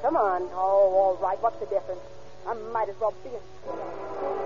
Come 0.03 0.17
on. 0.17 0.43
Oh, 0.53 0.93
all 0.93 1.19
right. 1.23 1.41
What's 1.43 1.59
the 1.61 1.67
difference? 1.67 2.01
I 2.47 2.55
might 2.73 2.89
as 2.89 2.97
well 3.01 3.15
be 3.25 3.31
in. 3.31 4.43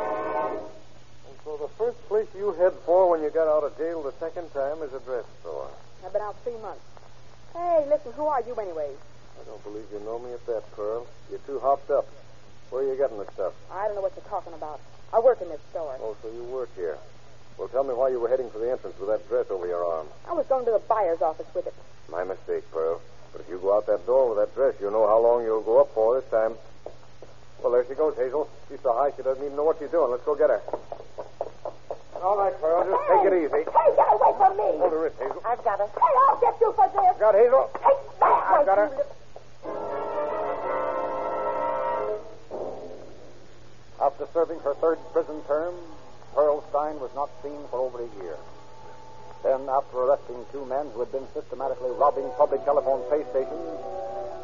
And 0.00 1.36
so 1.44 1.56
the 1.56 1.68
first 1.76 1.98
place 2.08 2.26
you 2.34 2.52
head 2.52 2.72
for 2.86 3.10
when 3.10 3.22
you 3.22 3.30
get 3.30 3.46
out 3.46 3.64
of 3.64 3.76
jail 3.76 4.02
the 4.02 4.12
second 4.18 4.52
time 4.54 4.82
is 4.82 4.92
a 4.94 5.00
dress 5.00 5.24
store. 5.40 5.70
I've 6.04 6.12
been 6.12 6.22
out 6.22 6.36
three 6.42 6.56
months. 6.58 6.82
Hey, 7.52 7.84
listen, 7.88 8.12
who 8.12 8.26
are 8.26 8.42
you 8.46 8.54
anyway? 8.54 8.90
I 9.40 9.44
don't 9.44 9.62
believe 9.64 9.84
you 9.92 10.00
know 10.00 10.18
me 10.18 10.32
at 10.32 10.46
that, 10.46 10.62
Pearl. 10.76 11.06
You're 11.30 11.40
too 11.40 11.58
hopped 11.60 11.90
up. 11.90 12.06
Where 12.70 12.82
are 12.82 12.86
you 12.86 12.96
getting 12.96 13.18
the 13.18 13.26
stuff? 13.34 13.52
I 13.70 13.86
don't 13.86 13.96
know 13.96 14.02
what 14.02 14.12
you're 14.16 14.24
talking 14.30 14.54
about. 14.54 14.80
I 15.12 15.18
work 15.18 15.40
in 15.42 15.48
this 15.48 15.60
store. 15.70 15.96
Oh, 16.00 16.16
so 16.22 16.30
you 16.30 16.44
work 16.44 16.70
here. 16.76 16.96
Well, 17.58 17.68
tell 17.68 17.84
me 17.84 17.92
why 17.94 18.08
you 18.08 18.20
were 18.20 18.28
heading 18.28 18.48
for 18.50 18.58
the 18.58 18.70
entrance 18.70 18.96
with 18.98 19.08
that 19.10 19.26
dress 19.28 19.46
over 19.50 19.66
your 19.66 19.84
arm. 19.84 20.06
I 20.28 20.32
was 20.32 20.46
going 20.46 20.64
to 20.66 20.70
the 20.70 20.78
buyer's 20.88 21.20
office 21.20 21.46
with 21.54 21.66
it. 21.66 21.74
My 22.10 22.24
mistake, 22.24 22.64
Pearl. 22.72 23.00
But 23.32 23.42
if 23.42 23.48
you 23.48 23.58
go 23.58 23.76
out 23.76 23.86
that 23.86 24.06
door 24.06 24.30
with 24.30 24.38
that 24.38 24.54
dress, 24.54 24.74
you'll 24.80 24.92
know 24.92 25.06
how 25.06 25.18
long 25.20 25.42
you'll 25.44 25.62
go 25.62 25.80
up 25.80 25.92
for 25.94 26.18
this 26.20 26.28
time. 26.30 26.54
Well, 27.62 27.72
there 27.72 27.84
she 27.86 27.94
goes, 27.94 28.16
Hazel. 28.16 28.48
She's 28.70 28.80
so 28.82 28.94
high 28.94 29.10
she 29.16 29.22
doesn't 29.22 29.42
even 29.44 29.56
know 29.56 29.64
what 29.64 29.78
she's 29.78 29.90
doing. 29.90 30.10
Let's 30.10 30.24
go 30.24 30.34
get 30.34 30.48
her. 30.50 30.62
All 32.22 32.36
right, 32.38 32.54
Pearl. 32.60 32.84
Just 32.86 33.02
take 33.10 33.32
it 33.32 33.34
easy. 33.44 33.62
Hey, 33.66 33.90
get 33.96 34.08
away 34.12 34.32
from 34.38 34.52
me! 34.56 34.68
Hold 34.78 34.92
her 34.92 35.00
wrist, 35.04 35.16
Hazel. 35.18 35.42
I've 35.44 35.62
got 35.64 35.78
her. 35.80 35.88
Hey, 35.88 36.12
I'll 36.28 36.40
get 36.40 36.54
you 36.60 36.72
for 36.72 36.86
this! 36.88 37.16
Got 37.18 37.34
Hazel? 37.34 37.70
Take 37.74 38.00
that! 38.20 38.44
I've 38.56 38.66
got 38.66 38.78
her. 38.78 38.88
little- 38.88 39.19
After 44.00 44.26
serving 44.32 44.60
her 44.60 44.74
third 44.74 44.98
prison 45.12 45.42
term, 45.46 45.74
Pearl 46.34 46.64
Stein 46.70 46.98
was 47.00 47.10
not 47.14 47.30
seen 47.42 47.60
for 47.70 47.78
over 47.80 48.00
a 48.00 48.10
year. 48.22 48.36
Then, 49.42 49.68
after 49.68 49.98
arresting 49.98 50.44
two 50.52 50.64
men 50.64 50.90
who 50.92 51.00
had 51.00 51.12
been 51.12 51.26
systematically 51.32 51.90
robbing 51.92 52.28
public 52.36 52.64
telephone 52.64 53.02
pay 53.10 53.24
stations, 53.30 53.68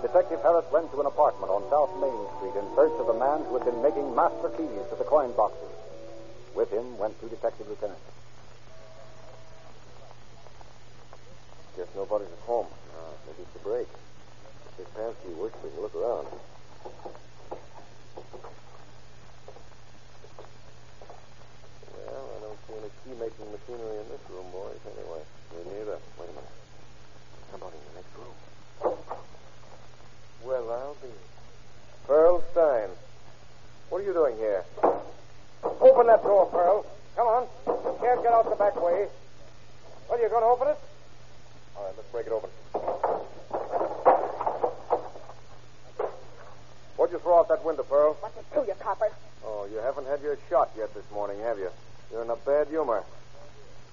Detective 0.02 0.42
Harris 0.42 0.64
went 0.70 0.92
to 0.92 1.00
an 1.00 1.06
apartment 1.06 1.50
on 1.50 1.64
South 1.70 1.90
Main 2.00 2.20
Street 2.36 2.52
in 2.52 2.68
search 2.76 2.92
of 3.00 3.06
the 3.06 3.16
man 3.16 3.44
who 3.48 3.56
had 3.56 3.64
been 3.64 3.80
making 3.82 4.14
master 4.14 4.50
keys 4.56 4.84
to 4.90 4.96
the 4.96 5.04
coin 5.04 5.32
boxes. 5.32 5.72
With 6.54 6.70
him 6.70 6.98
went 6.98 7.18
two 7.20 7.28
detective 7.28 7.68
lieutenants. 7.68 8.00
Guess 11.76 11.88
nobody's 11.96 12.28
at 12.28 12.44
home. 12.44 12.66
Uh, 12.96 13.12
maybe 13.26 13.42
it's 13.42 13.56
a 13.56 13.64
break. 13.64 13.88
This 14.78 14.86
pansy 14.94 15.32
works, 15.40 15.56
we 15.64 15.70
can 15.70 15.80
look 15.80 15.94
around. 15.94 16.26
Well, 21.92 22.24
I 22.36 22.40
don't 22.40 22.58
see 22.65 22.65
any 22.78 22.90
key-making 23.04 23.48
machinery 23.52 23.96
in 23.98 24.08
this 24.08 24.20
room, 24.30 24.46
boys, 24.52 24.80
anyway. 24.84 25.22
Me 25.56 25.64
neither. 25.72 25.98
Wait 26.18 26.28
a 26.28 26.34
minute. 26.36 26.56
Somebody 27.50 27.76
in 27.76 27.84
the 27.90 27.96
next 28.00 28.12
room. 28.16 28.36
Well, 30.44 30.70
I'll 30.70 30.96
be... 31.00 31.08
Pearl 32.06 32.42
Stein. 32.52 32.90
What 33.88 34.02
are 34.02 34.04
you 34.04 34.12
doing 34.12 34.36
here? 34.36 34.64
Open 35.62 36.06
that 36.06 36.22
door, 36.22 36.46
Pearl. 36.46 36.86
Come 37.16 37.26
on. 37.26 37.46
You 37.66 37.98
can't 38.00 38.22
get 38.22 38.32
out 38.32 38.48
the 38.48 38.56
back 38.56 38.76
way. 38.76 39.08
Well, 40.08 40.20
you're 40.20 40.28
going 40.28 40.42
to 40.42 40.48
open 40.48 40.68
it? 40.68 40.78
All 41.76 41.84
right, 41.84 41.94
let's 41.96 42.08
break 42.10 42.26
it 42.26 42.32
open. 42.32 42.50
What'd 46.96 47.12
you 47.12 47.18
throw 47.20 47.38
out 47.40 47.48
that 47.48 47.64
window, 47.64 47.82
Pearl? 47.82 48.16
What's 48.20 48.36
it 48.36 48.44
to 48.54 48.66
you, 48.66 48.74
copper? 48.80 49.10
Oh, 49.44 49.66
you 49.70 49.78
haven't 49.78 50.06
had 50.06 50.22
your 50.22 50.38
shot 50.48 50.70
yet 50.76 50.94
this 50.94 51.04
morning, 51.12 51.38
have 51.40 51.58
you? 51.58 51.70
You're 52.10 52.22
in 52.22 52.30
a 52.30 52.36
bad 52.36 52.68
humor. 52.68 53.04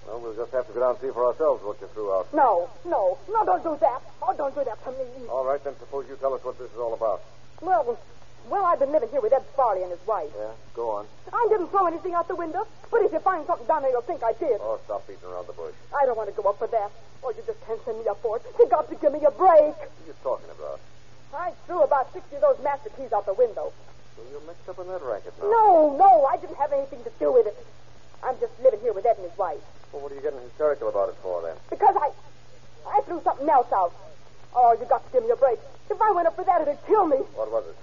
Well, 0.06 0.20
we'll 0.20 0.36
just 0.36 0.52
have 0.52 0.66
to 0.66 0.72
go 0.72 0.80
down 0.80 0.90
and 0.90 1.00
see 1.00 1.10
for 1.10 1.24
ourselves 1.26 1.64
what 1.64 1.80
you 1.80 1.88
threw 1.94 2.12
out. 2.12 2.28
No, 2.34 2.68
no, 2.84 3.16
no, 3.28 3.44
don't 3.44 3.64
do 3.64 3.76
that. 3.80 4.02
Oh, 4.20 4.34
don't 4.36 4.54
do 4.54 4.62
that 4.64 4.82
to 4.84 4.90
me. 4.92 5.28
All 5.28 5.44
right, 5.44 5.62
then 5.64 5.74
suppose 5.78 6.04
you 6.08 6.16
tell 6.16 6.34
us 6.34 6.44
what 6.44 6.58
this 6.58 6.70
is 6.70 6.78
all 6.78 6.92
about. 6.92 7.22
Well, 7.62 7.98
well, 8.50 8.64
I've 8.66 8.78
been 8.78 8.92
living 8.92 9.08
here 9.08 9.22
with 9.22 9.32
Ed 9.32 9.44
Farley 9.56 9.82
and 9.82 9.90
his 9.90 10.06
wife. 10.06 10.28
Yeah, 10.36 10.52
go 10.74 10.90
on. 10.90 11.06
I 11.32 11.46
didn't 11.48 11.68
throw 11.68 11.86
anything 11.86 12.12
out 12.12 12.28
the 12.28 12.36
window, 12.36 12.66
but 12.90 13.00
if 13.00 13.12
you 13.12 13.18
find 13.20 13.46
something 13.46 13.66
down 13.66 13.80
there, 13.82 13.90
you'll 13.90 14.02
think 14.04 14.22
I 14.22 14.34
did. 14.34 14.60
Oh, 14.60 14.78
stop 14.84 15.06
beating 15.08 15.24
around 15.24 15.46
the 15.46 15.54
bush. 15.54 15.74
I 15.96 16.04
don't 16.04 16.16
want 16.16 16.28
to 16.28 16.36
go 16.36 16.48
up 16.50 16.58
for 16.58 16.66
that. 16.68 16.90
Oh, 17.22 17.30
you 17.30 17.42
just 17.46 17.64
can't 17.64 17.80
send 17.86 17.98
me 17.98 18.06
up 18.06 18.20
for 18.20 18.36
it. 18.36 18.42
You 18.58 18.68
got 18.68 18.88
to 18.90 18.94
give 18.96 19.12
me 19.12 19.24
a 19.24 19.30
break. 19.32 19.72
What 19.72 19.88
are 19.88 20.06
you 20.06 20.14
talking 20.22 20.50
about? 20.52 20.80
I 21.32 21.52
threw 21.66 21.82
about 21.82 22.12
60 22.12 22.36
of 22.36 22.42
those 22.42 22.62
master 22.62 22.90
keys 22.90 23.12
out 23.12 23.24
the 23.24 23.32
window. 23.32 23.72
So 24.14 24.22
you're 24.30 24.44
mixed 24.46 24.68
up 24.68 24.78
in 24.78 24.86
that 24.88 25.02
racket 25.02 25.32
now. 25.40 25.48
No, 25.48 25.96
no, 25.96 26.26
I 26.26 26.36
didn't 26.36 26.56
have 26.56 26.72
anything 26.72 27.02
to 27.02 27.10
do 27.18 27.32
with 27.32 27.46
it. 27.46 27.56
I'm 28.24 28.40
just 28.40 28.52
living 28.62 28.80
here 28.80 28.92
with 28.92 29.04
Ed 29.06 29.16
and 29.20 29.28
his 29.28 29.38
wife. 29.38 29.60
Well, 29.92 30.02
what 30.02 30.12
are 30.12 30.14
you 30.14 30.22
getting 30.22 30.40
hysterical 30.40 30.88
about 30.88 31.10
it 31.10 31.16
for, 31.22 31.42
then? 31.42 31.56
Because 31.70 31.94
I 31.94 32.10
I 32.88 33.00
threw 33.02 33.20
something 33.22 33.48
else 33.48 33.70
out. 33.72 33.92
Oh, 34.54 34.76
you 34.78 34.86
got 34.86 35.04
to 35.04 35.12
give 35.12 35.24
me 35.24 35.30
a 35.30 35.36
break. 35.36 35.58
If 35.90 36.00
I 36.00 36.10
went 36.12 36.26
up 36.26 36.36
for 36.36 36.44
that, 36.44 36.62
it'd 36.62 36.78
kill 36.86 37.06
me. 37.06 37.16
What 37.34 37.50
was 37.50 37.64
it? 37.68 37.76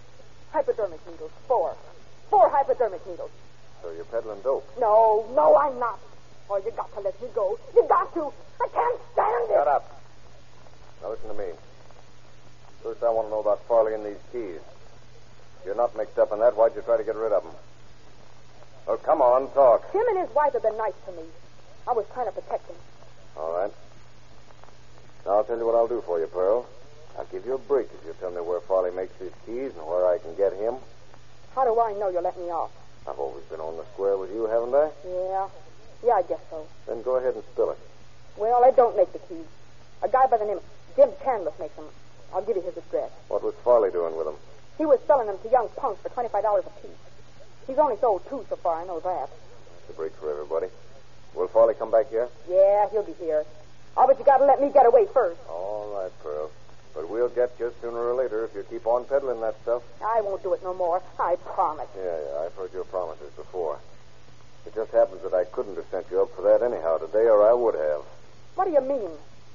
Hypodermic 0.52 1.00
needles. 1.10 1.32
Four. 1.48 1.76
Four 2.30 2.50
hypodermic 2.50 3.06
needles. 3.06 3.32
So 3.82 3.92
you're 3.92 4.06
peddling 4.06 4.42
dope. 4.42 4.68
No, 4.80 5.26
no, 5.36 5.56
I'm 5.58 5.80
not. 5.80 6.00
Oh, 6.50 6.58
you 6.58 6.72
got 6.72 6.94
to 6.96 7.02
let 7.02 7.20
me 7.22 7.28
go. 7.34 7.58
You 7.76 7.86
got 7.88 8.14
to. 8.14 8.34
I 8.62 8.68
can't 8.74 9.00
stand 9.14 9.50
it. 9.50 9.54
Shut 9.54 9.68
up. 9.68 10.02
Now 11.02 11.10
listen 11.10 11.30
to 11.30 11.36
me. 11.36 11.52
First, 12.84 13.04
I 13.04 13.10
want 13.10 13.28
to 13.28 13.32
know 13.32 13.40
about 13.40 13.66
Farley 13.68 13.94
and 13.94 14.06
these 14.06 14.22
keys. 14.32 14.62
If 15.60 15.66
you're 15.66 15.76
not 15.76 15.96
mixed 15.96 16.18
up 16.18 16.32
in 16.32 16.40
that, 16.40 16.56
why'd 16.56 16.76
you 16.76 16.82
try 16.82 16.98
to 16.98 17.04
get 17.04 17.16
rid 17.16 17.32
of 17.32 17.44
them? 17.44 17.54
Oh, 18.88 18.98
come 18.98 19.22
on, 19.22 19.52
talk. 19.54 19.92
Him 19.94 20.04
and 20.10 20.18
his 20.20 20.36
wife 20.36 20.54
have 20.54 20.64
been 20.64 20.78
nice 20.78 20.94
to 21.06 21.12
me. 21.14 21.24
I 21.88 21.94
was 21.94 22.06
trying 22.14 22.26
to 22.28 22.32
protect 22.32 22.68
him. 22.70 22.76
All 23.38 23.54
right. 23.54 23.72
Now, 25.26 25.38
I'll 25.38 25.44
tell 25.44 25.58
you 25.58 25.66
what 25.66 25.76
I'll 25.76 25.88
do 25.88 26.02
for 26.06 26.20
you, 26.20 26.28
Pearl. 26.28 26.66
I'll 27.18 27.26
give 27.26 27.46
you 27.46 27.56
a 27.56 27.58
break 27.58 27.88
if 27.94 28.06
you 28.06 28.16
tell 28.20 28.32
me 28.32 28.42
where 28.42 28.60
Farley 28.62 28.92
makes 28.92 29.16
his 29.18 29.32
keys 29.46 29.72
and 29.78 29.86
where 29.88 30.08
I 30.08 30.18
can 30.18 30.36
get 30.36 30.54
him. 30.54 30.76
How 31.56 31.66
do 31.66 31.80
I 31.80 31.94
know 31.94 32.10
you'll 32.10 32.24
let 32.24 32.38
me 32.38 32.46
off? 32.50 32.72
I've 33.08 33.20
always 33.20 33.44
been 33.46 33.60
on 33.60 33.78
the 33.78 33.86
square 33.94 34.18
with 34.18 34.32
you, 34.32 34.46
haven't 34.46 34.74
I? 34.74 34.90
Yeah. 35.06 35.48
Yeah, 36.04 36.14
I 36.14 36.22
guess 36.24 36.40
so. 36.50 36.66
Then 36.88 37.02
go 37.04 37.18
ahead 37.18 37.36
and 37.36 37.44
spill 37.54 37.72
it. 37.72 37.78
Well, 38.38 38.64
I 38.64 38.72
don't 38.72 38.96
make 38.98 39.12
the 39.14 39.20
keys. 39.20 39.46
A 40.02 40.08
guy 40.08 40.26
by 40.28 40.38
the 40.38 40.46
name 40.46 40.58
of 40.58 40.64
Jim 40.96 41.10
Canvas 41.24 41.54
makes 41.60 41.76
them. 41.76 41.86
I'll 42.34 42.42
give 42.42 42.56
you 42.56 42.64
his 42.64 42.78
address. 42.78 43.12
What 43.28 43.44
was 43.44 43.54
Farley 43.64 43.92
doing 43.92 44.16
with 44.16 44.26
them? 44.26 44.36
He 44.78 44.86
was 44.86 45.00
selling 45.06 45.28
them 45.28 45.38
to 45.44 45.50
young 45.50 45.68
punks 45.78 46.02
for 46.02 46.10
$25 46.10 46.66
a 46.66 46.70
piece. 46.82 46.92
He's 47.68 47.78
only 47.78 47.98
sold 48.00 48.24
two 48.30 48.46
so 48.50 48.56
far, 48.58 48.82
I 48.82 48.86
know 48.86 49.00
that. 49.00 49.30
It's 49.80 49.90
a 49.90 49.94
break 49.94 50.14
for 50.16 50.32
everybody. 50.32 50.68
Will 51.34 51.48
Farley 51.48 51.74
come 51.74 51.92
back 51.92 52.10
here? 52.10 52.28
Yeah, 52.50 52.90
he'll 52.90 53.04
be 53.04 53.14
here. 53.14 53.46
Oh, 53.96 54.08
but 54.08 54.20
you 54.20 54.26
gotta 54.26 54.46
let 54.46 54.62
me 54.62 54.70
get 54.72 54.86
away 54.86 55.06
first. 55.14 55.40
All 55.50 55.92
right, 55.96 56.12
Pearl. 56.24 56.52
But 56.94 57.10
we'll 57.10 57.30
get 57.30 57.52
you 57.60 57.74
sooner 57.82 57.98
or 57.98 58.14
later 58.16 58.44
if 58.46 58.54
you 58.54 58.64
keep 58.70 58.86
on 58.86 59.06
peddling 59.06 59.40
that 59.42 59.56
stuff. 59.62 59.82
I 60.04 60.22
won't 60.22 60.44
do 60.44 60.54
it 60.54 60.62
no 60.64 60.74
more. 60.74 61.02
I 61.20 61.38
promise. 61.38 61.88
Yeah, 61.96 62.04
yeah, 62.04 62.46
I've 62.46 62.54
heard 62.56 62.74
your 62.74 62.84
promises 62.84 63.32
before. 63.36 63.80
It 64.66 64.76
just 64.76 64.92
happens 64.92 65.22
that 65.24 65.34
I 65.34 65.46
couldn't 65.46 65.76
have 65.76 65.86
sent 65.90 66.08
you 66.12 66.22
up 66.22 66.36
for 66.36 66.42
that 66.44 66.62
anyhow 66.62 66.98
today, 66.98 67.28
or 67.28 67.48
I 67.48 67.54
would 67.54 67.76
have. 67.76 68.02
What 68.56 68.66
do 68.66 68.72
you 68.72 68.82
mean? 68.82 69.10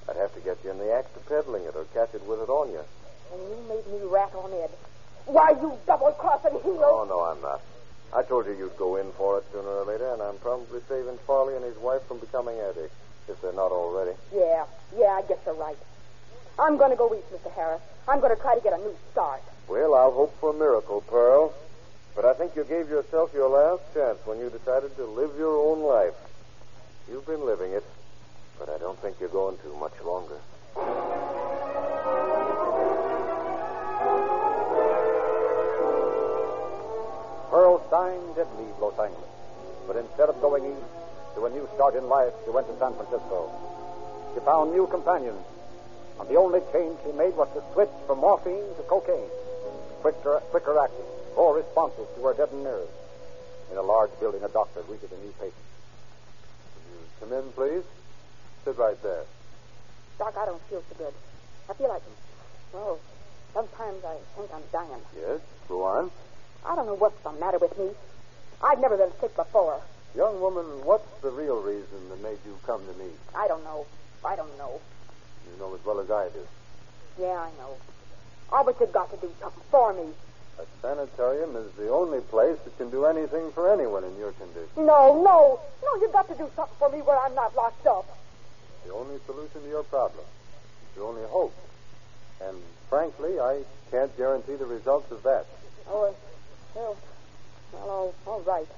I'd 0.09 0.17
have 0.17 0.35
to 0.35 0.41
get 0.41 0.59
you 0.65 0.71
in 0.71 0.79
the 0.79 0.93
act 0.93 1.15
of 1.17 1.27
peddling 1.29 1.65
it 1.65 1.77
or 1.77 1.85
catch 1.93 2.15
it 2.15 2.25
with 2.27 2.41
it 2.41 2.49
on 2.49 2.71
you. 2.71 2.81
And 3.33 3.43
you 3.43 3.57
made 3.69 3.87
me 3.93 4.07
rat 4.09 4.35
on 4.35 4.53
Ed. 4.53 4.71
Why, 5.27 5.51
you 5.51 5.77
double-crossing 5.87 6.61
heel. 6.63 6.81
Oh, 6.83 7.05
no, 7.09 7.21
I'm 7.21 7.41
not. 7.43 7.61
I 8.15 8.23
told 8.23 8.47
you 8.47 8.53
you'd 8.53 8.77
go 8.77 8.97
in 8.97 9.13
for 9.13 9.39
it 9.39 9.45
sooner 9.53 9.69
or 9.69 9.85
later, 9.85 10.13
and 10.13 10.23
I'm 10.23 10.39
probably 10.39 10.81
saving 10.89 11.19
Farley 11.27 11.55
and 11.57 11.65
his 11.65 11.77
wife 11.79 12.03
from 12.07 12.19
becoming 12.19 12.59
addicts, 12.59 12.95
if 13.29 13.41
they're 13.43 13.53
not 13.53 13.73
already. 13.73 14.17
Yeah, 14.35 14.65
yeah, 14.97 15.19
I 15.19 15.23
guess 15.29 15.39
you're 15.45 15.55
right. 15.55 15.77
I'm 16.59 16.77
going 16.79 16.91
to 16.91 16.97
go 16.97 17.15
east, 17.15 17.31
Mr. 17.33 17.53
Harris. 17.53 17.83
I'm 18.09 18.21
going 18.21 18.35
to 18.35 18.41
try 18.41 18.55
to 18.55 18.61
get 18.61 18.73
a 18.73 18.79
new 18.79 18.97
start. 19.13 19.43
Well, 19.69 19.95
I'll 19.95 20.13
hope 20.13 20.39
for 20.41 20.51
a 20.51 20.59
miracle, 20.59 21.03
Pearl. 21.03 21.53
But 22.15 22.25
I 22.25 22.33
think 22.33 22.57
you 22.57 22.65
gave 22.65 22.89
yourself 22.89 23.35
your 23.35 23.51
last 23.51 23.83
chance 23.93 24.19
when 24.25 24.39
you 24.39 24.49
decided 24.49 24.97
to 24.97 25.05
live 25.05 25.33
your 25.37 25.59
own 25.59 25.83
life. 25.83 26.15
You've 27.11 27.27
been 27.27 27.45
living 27.45 27.73
it. 27.73 27.85
But 28.59 28.71
I 28.71 28.79
don't 28.79 28.99
think 29.01 29.21
you're 29.21 29.29
going 29.29 29.59
to 29.59 29.77
much 29.77 29.93
longer. 30.03 30.39
Pearl 37.51 37.83
Stein 37.89 38.21
did 38.35 38.49
leave 38.59 38.77
Los 38.81 38.99
Angeles, 38.99 39.31
but 39.87 39.97
instead 39.97 40.29
of 40.29 40.41
going 40.41 40.65
east 40.67 40.87
to 41.35 41.47
a 41.47 41.51
new 41.51 41.69
start 41.75 41.95
in 41.95 42.09
life, 42.09 42.33
she 42.45 42.51
went 42.51 42.67
to 42.67 42.79
San 42.79 42.95
Francisco. 42.95 43.51
She 44.35 44.41
found 44.41 44.73
new 44.73 44.87
companions, 44.87 45.45
and 46.19 46.29
the 46.29 46.37
only 46.37 46.61
change 46.73 46.99
she 47.05 47.13
made 47.13 47.37
was 47.37 47.49
to 47.55 47.63
switch 47.73 47.93
from 48.07 48.19
morphine 48.19 48.67
to 48.77 48.83
cocaine. 48.89 49.31
Quicker, 50.03 50.41
quicker 50.51 50.79
acting, 50.79 51.07
more 51.37 51.57
responsive 51.57 52.07
to 52.17 52.21
her 52.25 52.35
deadened 52.35 52.65
nerves. 52.65 52.91
In 53.71 53.79
a 53.79 53.83
large 53.83 54.11
building, 54.21 54.43
a 54.43 54.49
doctor 54.49 54.83
greeted 54.83 55.11
a 55.11 55.19
new 55.25 55.33
patient. 55.39 55.67
You 56.91 56.99
come 57.21 57.33
in, 57.33 57.53
please. 57.53 57.85
Sit 58.65 58.77
right 58.79 59.01
there. 59.03 59.25
Doc, 60.19 60.35
I 60.37 60.47
don't 60.47 60.63
feel 60.69 60.83
so 60.89 60.95
good. 60.99 61.15
I 61.69 61.75
feel 61.75 61.89
like, 61.89 62.03
oh, 62.75 62.99
sometimes 63.53 64.05
I 64.05 64.17
think 64.37 64.51
I'm 64.55 64.63
dying. 64.73 65.03
Yes, 65.17 65.41
go 65.69 65.85
on. 65.85 66.11
I 66.67 66.75
don't 66.75 66.87
know 66.87 66.95
what's 66.95 67.21
the 67.23 67.31
matter 67.33 67.59
with 67.59 67.79
me. 67.79 67.91
I've 68.63 68.81
never 68.81 68.97
been 68.97 69.13
sick 69.21 69.37
before. 69.37 69.81
Young 70.17 70.41
woman, 70.41 70.65
what's 70.85 71.07
the 71.23 71.31
real 71.31 71.63
reason 71.63 72.09
that 72.11 72.21
made 72.23 72.39
you 72.45 72.59
come 72.67 72.83
to 72.87 72.93
me? 72.99 73.11
I 73.35 73.47
don't 73.47 73.63
know. 73.63 73.87
I 74.25 74.35
don't 74.35 74.57
know. 74.59 74.81
You 75.47 75.59
know 75.61 75.75
as 75.75 75.85
well 75.85 76.01
as 76.01 76.11
I 76.11 76.29
do. 76.31 76.43
Yeah, 77.21 77.39
I 77.39 77.51
know. 77.59 77.77
Oh, 78.51 78.65
but 78.65 78.81
you've 78.81 78.93
got 78.93 79.11
to 79.11 79.17
do 79.19 79.31
something 79.41 79.63
for 79.71 79.93
me. 79.93 80.11
A 80.59 80.65
sanitarium 80.83 81.55
is 81.55 81.71
the 81.79 81.89
only 81.91 82.21
place 82.21 82.59
that 82.65 82.77
can 82.79 82.91
do 82.91 83.05
anything 83.05 83.53
for 83.53 83.73
anyone 83.73 84.03
in 84.05 84.17
your 84.19 84.33
condition. 84.33 84.69
No, 84.77 85.23
no. 85.23 85.61
No, 85.85 86.01
you've 86.01 86.13
got 86.13 86.29
to 86.29 86.35
do 86.35 86.51
something 86.57 86.77
for 86.79 86.91
me 86.91 86.99
where 87.03 87.19
I'm 87.19 87.35
not 87.35 87.55
locked 87.55 87.87
up. 87.87 88.09
The 88.87 88.93
only 88.93 89.19
solution 89.27 89.63
to 89.63 89.69
your 89.69 89.85
problem. 89.85 90.25
The 90.97 91.03
only 91.03 91.23
hope. 91.29 91.55
And 92.41 92.57
frankly, 92.89 93.39
I 93.39 93.63
can't 93.91 94.17
guarantee 94.17 94.57
the 94.57 94.67
results 94.67 95.11
of 95.13 95.23
that. 95.23 95.47
Oh, 95.89 96.15
well, 96.77 96.97
well, 97.73 97.89
all, 97.91 98.15
all 98.27 98.41
right. 98.43 98.69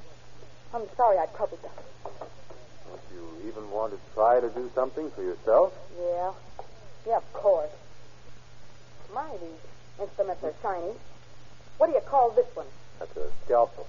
I'm 0.72 0.86
sorry 0.96 1.18
I 1.18 1.26
troubled 1.36 1.60
you. 1.62 1.70
Don't 2.86 3.00
you 3.12 3.48
even 3.48 3.70
want 3.70 3.92
to 3.92 3.98
try 4.14 4.40
to 4.40 4.48
do 4.50 4.70
something 4.74 5.10
for 5.10 5.22
yourself? 5.22 5.72
Yeah. 5.98 6.32
Yeah, 7.06 7.16
of 7.16 7.32
course. 7.32 7.70
My, 9.12 9.28
these 9.40 10.06
instruments 10.06 10.44
are 10.44 10.54
shiny. 10.62 10.92
What 11.78 11.88
do 11.88 11.92
you 11.94 12.00
call 12.00 12.30
this 12.30 12.46
one? 12.54 12.66
That's 12.98 13.16
a 13.16 13.30
scalpel. 13.44 13.86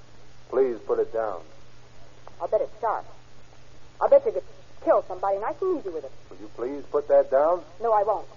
Please 0.50 0.78
put 0.88 1.00
it 1.00 1.14
down. 1.14 1.42
I'll 2.42 2.48
bet 2.48 2.62
it's 2.62 2.82
sharp. 2.82 3.06
I'll 4.02 4.10
bet 4.10 4.26
you 4.26 4.32
could 4.32 4.44
kill 4.84 5.04
somebody 5.08 5.38
nice 5.40 5.56
and 5.62 5.80
easy 5.80 5.90
with 5.90 6.06
it. 6.06 6.12
Will 6.30 6.38
you 6.38 6.50
please 6.56 6.84
put 6.90 7.08
that 7.10 7.30
down? 7.30 7.62
No, 7.82 7.92
I 7.92 8.04
won't. 8.04 8.28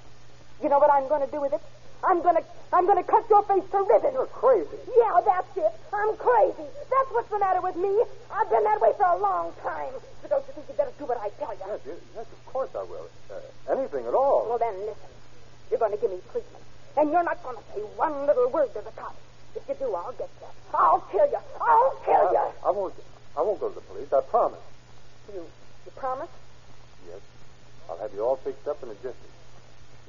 You 0.62 0.68
know 0.68 0.78
what 0.78 0.90
I'm 0.92 1.08
going 1.08 1.24
to 1.24 1.30
do 1.30 1.40
with 1.40 1.52
it? 1.52 1.62
I'm 2.02 2.22
to 2.22 2.42
I'm 2.72 2.86
to 2.86 3.02
cut 3.04 3.28
your 3.30 3.42
face 3.44 3.62
to 3.70 3.78
ribbons. 3.84 4.14
You're 4.14 4.26
crazy. 4.26 4.78
Yeah, 4.96 5.20
that's 5.24 5.56
it. 5.56 5.72
I'm 5.92 6.16
crazy. 6.16 6.66
That's 6.90 7.10
what's 7.12 7.30
the 7.30 7.38
matter 7.38 7.60
with 7.60 7.76
me. 7.76 7.92
I've 8.32 8.50
been 8.50 8.64
that 8.64 8.80
way 8.80 8.90
for 8.96 9.06
a 9.06 9.18
long 9.18 9.52
time. 9.62 9.92
So 10.22 10.28
don't 10.28 10.44
you 10.48 10.52
think 10.54 10.66
you'd 10.68 10.76
better 10.76 10.92
do 10.98 11.06
what 11.06 11.20
I 11.20 11.30
tell 11.38 11.52
you? 11.52 11.66
Yes, 11.68 11.80
yes, 11.86 12.00
yes 12.16 12.26
of 12.26 12.40
course 12.46 12.70
I 12.74 12.82
will. 12.82 13.06
Uh, 13.30 13.72
anything 13.72 14.06
at 14.06 14.14
all. 14.14 14.48
Well, 14.48 14.58
then 14.58 14.74
listen. 14.80 15.12
You're 15.70 15.78
going 15.78 15.92
to 15.92 16.00
give 16.00 16.10
me 16.10 16.20
treatment, 16.30 16.64
and 16.98 17.10
you're 17.10 17.24
not 17.24 17.42
going 17.42 17.56
to 17.56 17.62
say 17.72 17.80
one 17.96 18.26
little 18.26 18.50
word 18.50 18.74
to 18.74 18.82
the 18.84 18.92
cops. 18.92 19.16
If 19.56 19.62
you 19.68 19.74
do, 19.78 19.94
I'll 19.94 20.12
get 20.12 20.28
you. 20.40 20.48
I'll 20.74 21.00
kill 21.12 21.28
you. 21.28 21.40
I'll 21.60 21.96
kill 22.04 22.28
I, 22.28 22.32
you. 22.32 22.46
I 22.66 22.70
won't. 22.70 22.94
I 23.36 23.40
won't 23.40 23.60
go 23.60 23.68
to 23.68 23.74
the 23.74 23.80
police. 23.80 24.12
I 24.12 24.20
promise. 24.20 24.60
You, 25.32 25.40
you 25.40 25.92
promise? 25.96 26.28
Yes. 27.08 27.20
I'll 27.88 27.98
have 27.98 28.12
you 28.12 28.20
all 28.24 28.36
fixed 28.36 28.68
up 28.68 28.82
in 28.82 28.90
a 28.90 28.94
jiffy. 29.00 29.32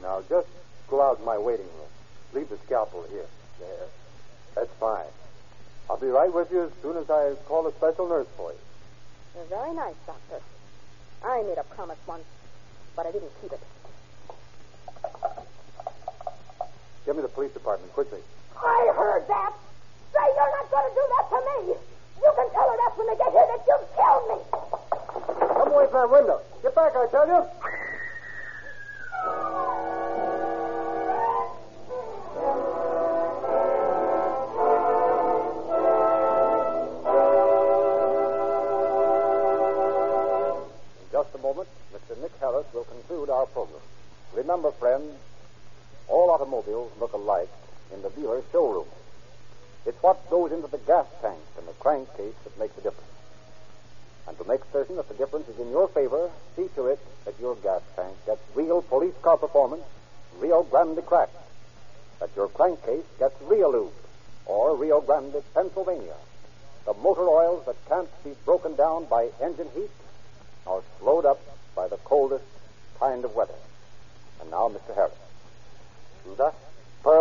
Now, 0.02 0.22
just 0.28 0.48
go 0.94 1.02
out 1.02 1.18
in 1.18 1.26
my 1.26 1.40
waiting 1.40 1.66
room. 1.66 1.90
Leave 2.34 2.50
the 2.50 2.58
scalpel 2.66 3.04
here. 3.10 3.26
There. 3.60 3.88
That's 4.54 4.70
fine. 4.80 5.10
I'll 5.90 5.98
be 5.98 6.06
right 6.06 6.32
with 6.32 6.52
you 6.52 6.70
as 6.70 6.72
soon 6.84 6.98
as 6.98 7.10
I 7.10 7.34
call 7.50 7.66
a 7.66 7.74
special 7.74 8.08
nurse 8.08 8.28
for 8.38 8.52
you. 8.52 8.62
You're 9.34 9.50
very 9.50 9.74
nice, 9.74 9.98
Doctor. 10.06 10.38
I 11.26 11.42
made 11.42 11.58
a 11.58 11.64
promise 11.64 11.98
once, 12.06 12.30
but 12.96 13.08
I 13.08 13.12
didn't 13.12 13.32
keep 13.42 13.52
it. 13.54 13.60
Give 17.06 17.16
me 17.16 17.24
the 17.24 17.28
police 17.28 17.52
department 17.54 17.92
quickly. 17.94 18.22
I 18.56 18.94
heard 18.94 19.26
that. 19.28 19.54
Say 20.14 20.22
you're 20.22 20.54
not 20.62 20.70
going 20.70 20.88
to 20.90 20.94
do 20.94 21.06
that 21.10 21.26
to 21.34 21.40
me. 21.42 21.74
You 22.22 22.32
can 22.38 22.48
tell 22.54 22.70
her 22.70 22.78
that 22.78 22.94
when 22.94 23.08
they 23.10 23.18
get 23.18 23.32
here 23.34 23.48
that 23.50 23.66
you've 23.66 23.90
killed 23.98 24.26
me. 24.30 24.38
Come 25.58 25.74
away 25.74 25.88
from 25.90 26.06
that 26.06 26.12
window. 26.14 26.38
Get 26.62 26.76
back, 26.76 26.94
I 26.96 27.08
tell 27.10 27.26
you. 27.26 27.63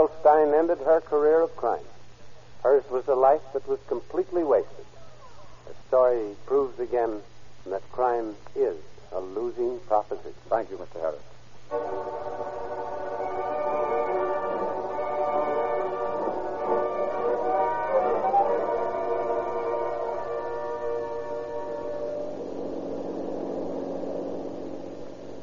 Pearl 0.02 0.10
Stein 0.20 0.52
ended 0.52 0.78
her 0.78 1.00
career 1.00 1.42
of 1.42 1.54
crime. 1.54 1.84
Hers 2.64 2.82
was 2.90 3.06
a 3.06 3.14
life 3.14 3.42
that 3.52 3.68
was 3.68 3.78
completely 3.86 4.42
wasted. 4.42 4.84
The 5.68 5.74
story 5.86 6.34
proves 6.44 6.80
again 6.80 7.20
that 7.66 7.88
crime 7.92 8.34
is 8.56 8.78
a 9.12 9.20
losing 9.20 9.78
proposition. 9.86 10.34
Thank 10.48 10.70
you, 10.70 10.78
Mr. 10.78 11.00
Harris. 11.00 11.22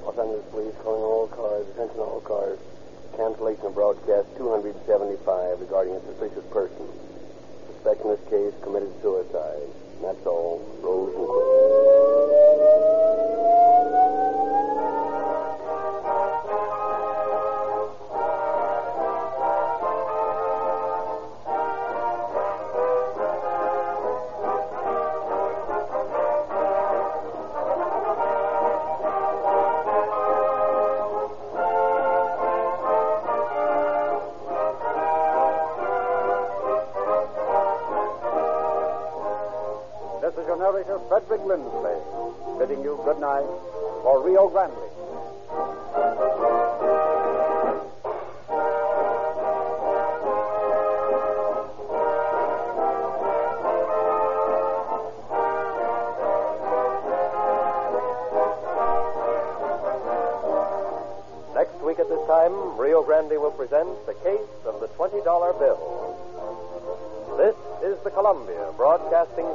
Los 0.03 0.17
Angeles 0.17 0.45
Police 0.51 0.75
calling 0.83 1.01
all 1.01 1.27
cars, 1.27 1.65
attention 1.69 1.99
all 2.01 2.19
cars. 2.19 2.58
Cancellation 3.29 3.67
of 3.67 3.75
broadcast 3.75 4.25
275 4.37 5.59
regarding 5.61 5.93
a 5.93 6.01
suspicious 6.01 6.43
person. 6.49 6.89
Suspect 7.67 8.01
in 8.01 8.09
this 8.09 8.19
case 8.27 8.53
committed 8.63 8.89
suicide. 9.03 9.69
That's 10.01 10.25
all. 10.25 10.65
Rose 10.81 11.13
and. 11.13 11.78
Narrator, 40.89 41.07
Frederick 41.07 41.41
Lindsley, 41.45 41.97
bidding 42.57 42.83
you 42.83 42.99
good 43.05 43.19
night 43.19 43.45
for 44.03 44.23
Rio 44.23 44.49
Grande. 44.49 44.73
Next 61.53 61.81
week 61.83 61.99
at 61.99 62.09
this 62.09 62.27
time, 62.27 62.77
Rio 62.77 63.03
Grande 63.03 63.39
will 63.39 63.51
present 63.51 63.89
the 64.05 64.13
case 64.23 64.39
of 64.65 64.79
the 64.79 64.87
$20 64.97 65.23
bill. 65.59 66.17
This 67.37 67.55
is 67.83 68.03
the 68.03 68.11
Columbia 68.11 68.73
Broadcasting. 68.75 69.48